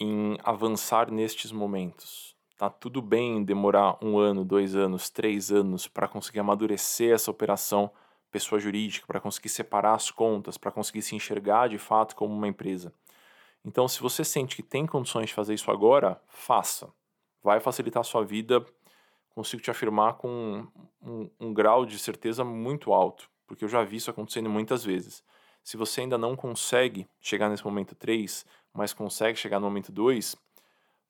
em 0.00 0.36
avançar 0.42 1.10
nestes 1.10 1.52
momentos. 1.52 2.34
Tá 2.56 2.70
tudo 2.70 3.02
bem 3.02 3.44
demorar 3.44 3.98
um 4.02 4.18
ano, 4.18 4.44
dois 4.44 4.74
anos, 4.74 5.10
três 5.10 5.52
anos 5.52 5.86
para 5.86 6.08
conseguir 6.08 6.40
amadurecer 6.40 7.14
essa 7.14 7.30
operação 7.30 7.90
pessoa 8.30 8.58
jurídica, 8.58 9.06
para 9.06 9.20
conseguir 9.20 9.48
separar 9.48 9.94
as 9.94 10.10
contas, 10.10 10.58
para 10.58 10.70
conseguir 10.70 11.02
se 11.02 11.14
enxergar 11.14 11.68
de 11.68 11.78
fato 11.78 12.16
como 12.16 12.34
uma 12.34 12.48
empresa. 12.48 12.92
Então, 13.64 13.86
se 13.88 14.00
você 14.00 14.24
sente 14.24 14.56
que 14.56 14.62
tem 14.62 14.86
condições 14.86 15.28
de 15.28 15.34
fazer 15.34 15.54
isso 15.54 15.70
agora, 15.70 16.20
faça. 16.26 16.88
Vai 17.42 17.60
facilitar 17.60 18.00
a 18.00 18.04
sua 18.04 18.24
vida 18.24 18.64
consigo 19.36 19.62
te 19.62 19.70
afirmar 19.70 20.14
com 20.14 20.28
um, 20.30 20.66
um, 21.02 21.30
um 21.38 21.54
grau 21.54 21.84
de 21.84 21.98
certeza 21.98 22.42
muito 22.42 22.90
alto, 22.94 23.28
porque 23.46 23.64
eu 23.64 23.68
já 23.68 23.82
vi 23.84 23.96
isso 23.96 24.10
acontecendo 24.10 24.48
muitas 24.48 24.84
vezes. 24.84 25.22
Se 25.62 25.76
você 25.76 26.02
ainda 26.02 26.16
não 26.16 26.36
consegue 26.36 27.06
chegar 27.20 27.48
nesse 27.48 27.64
momento 27.64 27.94
3, 27.94 28.46
mas 28.72 28.92
consegue 28.92 29.38
chegar 29.38 29.58
no 29.58 29.66
momento 29.66 29.90
2, 29.90 30.36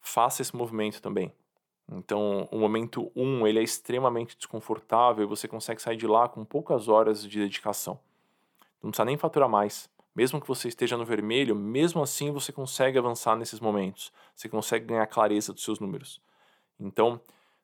faça 0.01 0.43
esse 0.43 0.55
movimento 0.55 1.03
também. 1.03 1.33
Então, 1.91 2.49
o 2.51 2.59
momento 2.59 3.13
1 3.15 3.23
um, 3.23 3.47
ele 3.47 3.59
é 3.59 3.63
extremamente 3.63 4.37
desconfortável 4.37 5.25
e 5.25 5.29
você 5.29 5.47
consegue 5.47 5.81
sair 5.81 5.97
de 5.97 6.07
lá 6.07 6.29
com 6.29 6.45
poucas 6.45 6.89
horas 6.89 7.23
de 7.23 7.39
dedicação. 7.39 7.99
Não 8.83 8.91
precisa 8.91 9.05
nem 9.05 9.17
faturar 9.17 9.49
mais. 9.49 9.89
Mesmo 10.15 10.41
que 10.41 10.49
você 10.49 10.69
esteja 10.69 10.97
no 10.97 11.05
vermelho, 11.05 11.55
mesmo 11.55 12.03
assim 12.03 12.33
você 12.33 12.51
consegue 12.51 12.99
avançar 12.99 13.37
nesses 13.37 13.61
momentos. 13.61 14.13
Você 14.35 14.49
consegue 14.49 14.87
ganhar 14.87 15.07
clareza 15.07 15.53
dos 15.53 15.63
seus 15.63 15.79
números. 15.79 16.21
Então, 16.81 17.21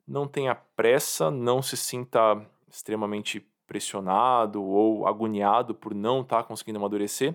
não 0.07 0.29
tenha 0.29 0.55
pressa, 0.55 1.31
não 1.31 1.63
se 1.63 1.77
sinta 1.77 2.45
extremamente 2.69 3.47
pressionado 3.67 4.63
ou 4.63 5.07
agoniado 5.07 5.75
por 5.75 5.95
não 5.95 6.21
estar 6.23 6.39
tá 6.39 6.45
conseguindo 6.45 6.79
amadurecer, 6.79 7.35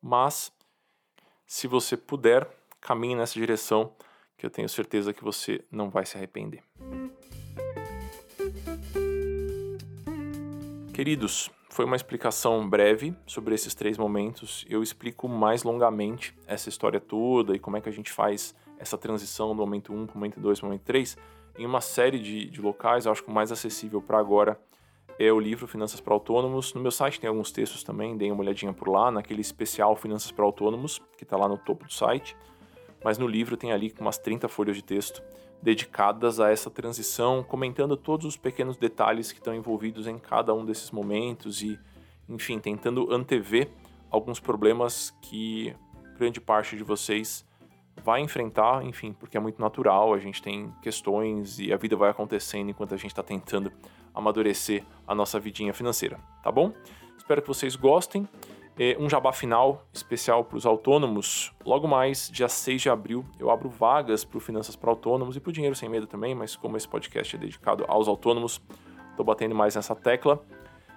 mas 0.00 0.52
se 1.46 1.66
você 1.66 1.96
puder, 1.96 2.48
caminhe 2.80 3.14
nessa 3.14 3.34
direção 3.34 3.92
que 4.36 4.46
eu 4.46 4.50
tenho 4.50 4.68
certeza 4.68 5.12
que 5.12 5.22
você 5.22 5.64
não 5.70 5.90
vai 5.90 6.04
se 6.04 6.16
arrepender. 6.16 6.62
Queridos, 10.92 11.50
foi 11.70 11.86
uma 11.86 11.96
explicação 11.96 12.68
breve 12.68 13.16
sobre 13.26 13.54
esses 13.54 13.74
três 13.74 13.96
momentos. 13.96 14.64
Eu 14.68 14.82
explico 14.82 15.26
mais 15.26 15.62
longamente 15.62 16.36
essa 16.46 16.68
história 16.68 17.00
toda 17.00 17.56
e 17.56 17.58
como 17.58 17.78
é 17.78 17.80
que 17.80 17.88
a 17.88 17.92
gente 17.92 18.12
faz 18.12 18.54
essa 18.78 18.98
transição 18.98 19.48
do 19.48 19.54
momento 19.54 19.92
1 19.92 20.06
para 20.06 20.14
o 20.14 20.18
momento 20.18 20.40
2 20.40 20.60
para 20.60 20.66
o 20.66 20.68
momento 20.68 20.84
3 20.84 21.16
em 21.56 21.64
uma 21.64 21.80
série 21.80 22.18
de, 22.18 22.44
de 22.44 22.60
locais. 22.60 23.06
Eu 23.06 23.12
acho 23.12 23.22
que 23.22 23.30
o 23.30 23.32
mais 23.32 23.50
acessível 23.50 24.02
para 24.02 24.18
agora 24.18 24.60
é 25.24 25.32
o 25.32 25.40
livro 25.40 25.66
Finanças 25.66 26.00
para 26.00 26.14
Autônomos. 26.14 26.74
No 26.74 26.80
meu 26.80 26.90
site 26.90 27.20
tem 27.20 27.28
alguns 27.28 27.52
textos 27.52 27.82
também, 27.82 28.16
deem 28.16 28.32
uma 28.32 28.42
olhadinha 28.42 28.72
por 28.72 28.88
lá, 28.88 29.10
naquele 29.10 29.40
especial 29.40 29.94
Finanças 29.96 30.30
para 30.30 30.44
Autônomos, 30.44 31.00
que 31.16 31.24
está 31.24 31.36
lá 31.36 31.48
no 31.48 31.58
topo 31.58 31.84
do 31.84 31.92
site 31.92 32.36
mas 33.04 33.18
no 33.18 33.26
livro 33.26 33.56
tem 33.56 33.72
ali 33.72 33.92
umas 33.98 34.18
30 34.18 34.48
folhas 34.48 34.76
de 34.76 34.82
texto 34.82 35.22
dedicadas 35.60 36.40
a 36.40 36.50
essa 36.50 36.68
transição, 36.68 37.42
comentando 37.42 37.96
todos 37.96 38.26
os 38.26 38.36
pequenos 38.36 38.76
detalhes 38.76 39.30
que 39.30 39.38
estão 39.38 39.54
envolvidos 39.54 40.08
em 40.08 40.18
cada 40.18 40.52
um 40.52 40.64
desses 40.64 40.90
momentos 40.90 41.62
e, 41.62 41.78
enfim, 42.28 42.58
tentando 42.58 43.12
antever 43.12 43.70
alguns 44.10 44.40
problemas 44.40 45.16
que 45.22 45.74
grande 46.18 46.40
parte 46.40 46.76
de 46.76 46.82
vocês 46.82 47.46
vai 48.02 48.20
enfrentar, 48.20 48.84
enfim, 48.84 49.12
porque 49.12 49.36
é 49.36 49.40
muito 49.40 49.60
natural, 49.60 50.12
a 50.12 50.18
gente 50.18 50.42
tem 50.42 50.72
questões 50.82 51.60
e 51.60 51.72
a 51.72 51.76
vida 51.76 51.94
vai 51.94 52.10
acontecendo 52.10 52.70
enquanto 52.70 52.94
a 52.94 52.96
gente 52.96 53.12
está 53.12 53.22
tentando 53.22 53.72
amadurecer 54.14 54.84
a 55.06 55.14
nossa 55.14 55.38
vidinha 55.38 55.72
financeira, 55.72 56.18
tá 56.42 56.50
bom? 56.50 56.72
Espero 57.16 57.40
que 57.40 57.48
vocês 57.48 57.76
gostem. 57.76 58.28
É, 58.78 58.96
um 58.98 59.08
jabá 59.08 59.32
final 59.32 59.86
especial 59.92 60.44
para 60.44 60.56
os 60.56 60.64
autônomos. 60.64 61.52
Logo 61.64 61.86
mais, 61.86 62.30
dia 62.30 62.48
6 62.48 62.82
de 62.82 62.88
abril, 62.88 63.24
eu 63.38 63.50
abro 63.50 63.68
vagas 63.68 64.24
para 64.24 64.38
o 64.38 64.40
Finanças 64.40 64.74
para 64.74 64.90
Autônomos 64.90 65.36
e 65.36 65.40
para 65.40 65.50
o 65.50 65.52
Dinheiro 65.52 65.76
Sem 65.76 65.88
Medo 65.88 66.06
também, 66.06 66.34
mas 66.34 66.56
como 66.56 66.76
esse 66.76 66.88
podcast 66.88 67.36
é 67.36 67.38
dedicado 67.38 67.84
aos 67.86 68.08
autônomos, 68.08 68.62
estou 69.10 69.24
batendo 69.24 69.54
mais 69.54 69.76
nessa 69.76 69.94
tecla. 69.94 70.42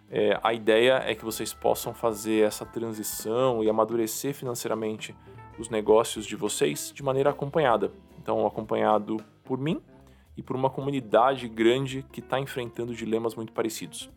É, 0.10 0.40
a 0.42 0.54
ideia 0.54 1.04
é 1.06 1.14
que 1.14 1.26
vocês 1.26 1.54
possam 1.54 1.94
fazer 1.94 2.46
essa 2.46 2.66
transição 2.66 3.64
e 3.64 3.70
amadurecer 3.70 4.34
financeiramente 4.34 5.16
os 5.60 5.70
negócios 5.70 6.26
de 6.26 6.36
vocês 6.36 6.92
de 6.94 7.04
maneira 7.04 7.32
acompanhada. 7.32 7.92
Então, 8.18 8.46
acompanhado 8.46 9.18
por 9.44 9.60
mim 9.60 9.82
e 10.38 10.44
por 10.44 10.56
uma 10.56 10.70
comunidade 10.70 11.48
grande 11.48 12.06
que 12.12 12.20
está 12.20 12.40
enfrentando 12.40 12.94
dilemas 12.94 13.36
muito 13.36 13.54
parecidos. 13.54 14.10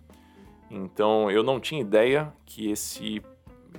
Então, 0.70 1.30
eu 1.30 1.42
não 1.42 1.58
tinha 1.58 1.80
ideia 1.80 2.32
que 2.44 2.70
esse 2.70 3.22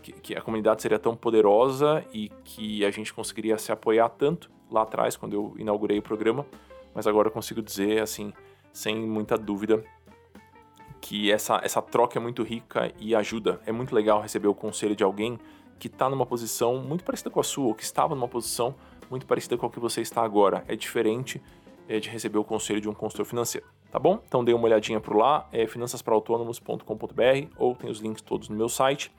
que, 0.02 0.14
que 0.14 0.36
a 0.36 0.42
comunidade 0.42 0.82
seria 0.82 1.00
tão 1.00 1.16
poderosa 1.16 2.06
e 2.14 2.30
que 2.44 2.86
a 2.86 2.92
gente 2.92 3.14
conseguiria 3.14 3.58
se 3.58 3.72
apoiar 3.72 4.10
tanto 4.10 4.50
lá 4.70 4.84
atrás, 4.84 5.18
quando 5.18 5.34
eu 5.34 5.56
inaugurei 5.58 5.98
o 5.98 6.02
programa, 6.02 6.46
mas 6.94 7.08
agora 7.08 7.28
eu 7.28 7.32
consigo 7.32 7.62
dizer, 7.62 8.02
assim, 8.02 8.32
sem 8.72 8.96
muita 8.96 9.38
dúvida, 9.38 9.84
que 11.02 11.32
essa, 11.32 11.60
essa 11.64 11.82
troca 11.82 12.20
é 12.20 12.22
muito 12.22 12.44
rica 12.44 12.92
e 13.00 13.16
ajuda. 13.16 13.60
É 13.66 13.72
muito 13.72 13.96
legal 13.96 14.22
receber 14.22 14.48
o 14.48 14.54
conselho 14.54 14.96
de 14.96 15.04
alguém 15.04 15.40
que 15.80 15.88
está 15.88 16.10
numa 16.10 16.26
posição 16.26 16.78
muito 16.78 17.04
parecida 17.04 17.30
com 17.30 17.40
a 17.40 17.44
sua, 17.44 17.68
ou 17.68 17.74
que 17.74 17.84
estava 17.84 18.14
numa 18.14 18.28
posição 18.28 18.76
muito 19.10 19.26
parecida 19.26 19.58
com 19.58 19.66
a 19.66 19.70
que 19.70 19.80
você 19.80 20.02
está 20.02 20.22
agora. 20.22 20.64
É 20.68 20.76
diferente 20.76 21.42
é, 21.90 22.00
de 22.00 22.10
receber 22.10 22.38
o 22.38 22.44
conselho 22.44 22.80
de 22.80 22.88
um 22.88 22.94
consultor 22.94 23.26
financeiro, 23.26 23.68
tá 23.92 23.98
bom? 23.98 24.22
Então 24.26 24.46
dê 24.46 24.54
uma 24.54 24.66
olhadinha 24.66 25.02
por 25.02 25.16
lá, 25.16 25.50
é 25.52 25.66
finançasparaautônomos.com.br 25.66 27.54
ou 27.58 27.76
tem 27.76 27.90
os 27.90 28.00
links 28.00 28.22
todos 28.22 28.48
no 28.48 28.56
meu 28.56 28.70
site. 28.70 29.12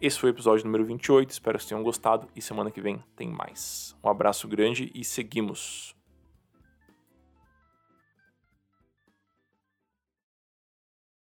Esse 0.00 0.20
foi 0.20 0.30
o 0.30 0.32
episódio 0.32 0.64
número 0.64 0.84
28, 0.84 1.30
espero 1.30 1.58
que 1.58 1.66
tenham 1.66 1.82
gostado 1.82 2.28
e 2.36 2.42
semana 2.42 2.70
que 2.70 2.80
vem 2.80 3.02
tem 3.16 3.28
mais. 3.28 3.96
Um 4.04 4.08
abraço 4.08 4.46
grande 4.46 4.92
e 4.94 5.02
seguimos! 5.02 5.97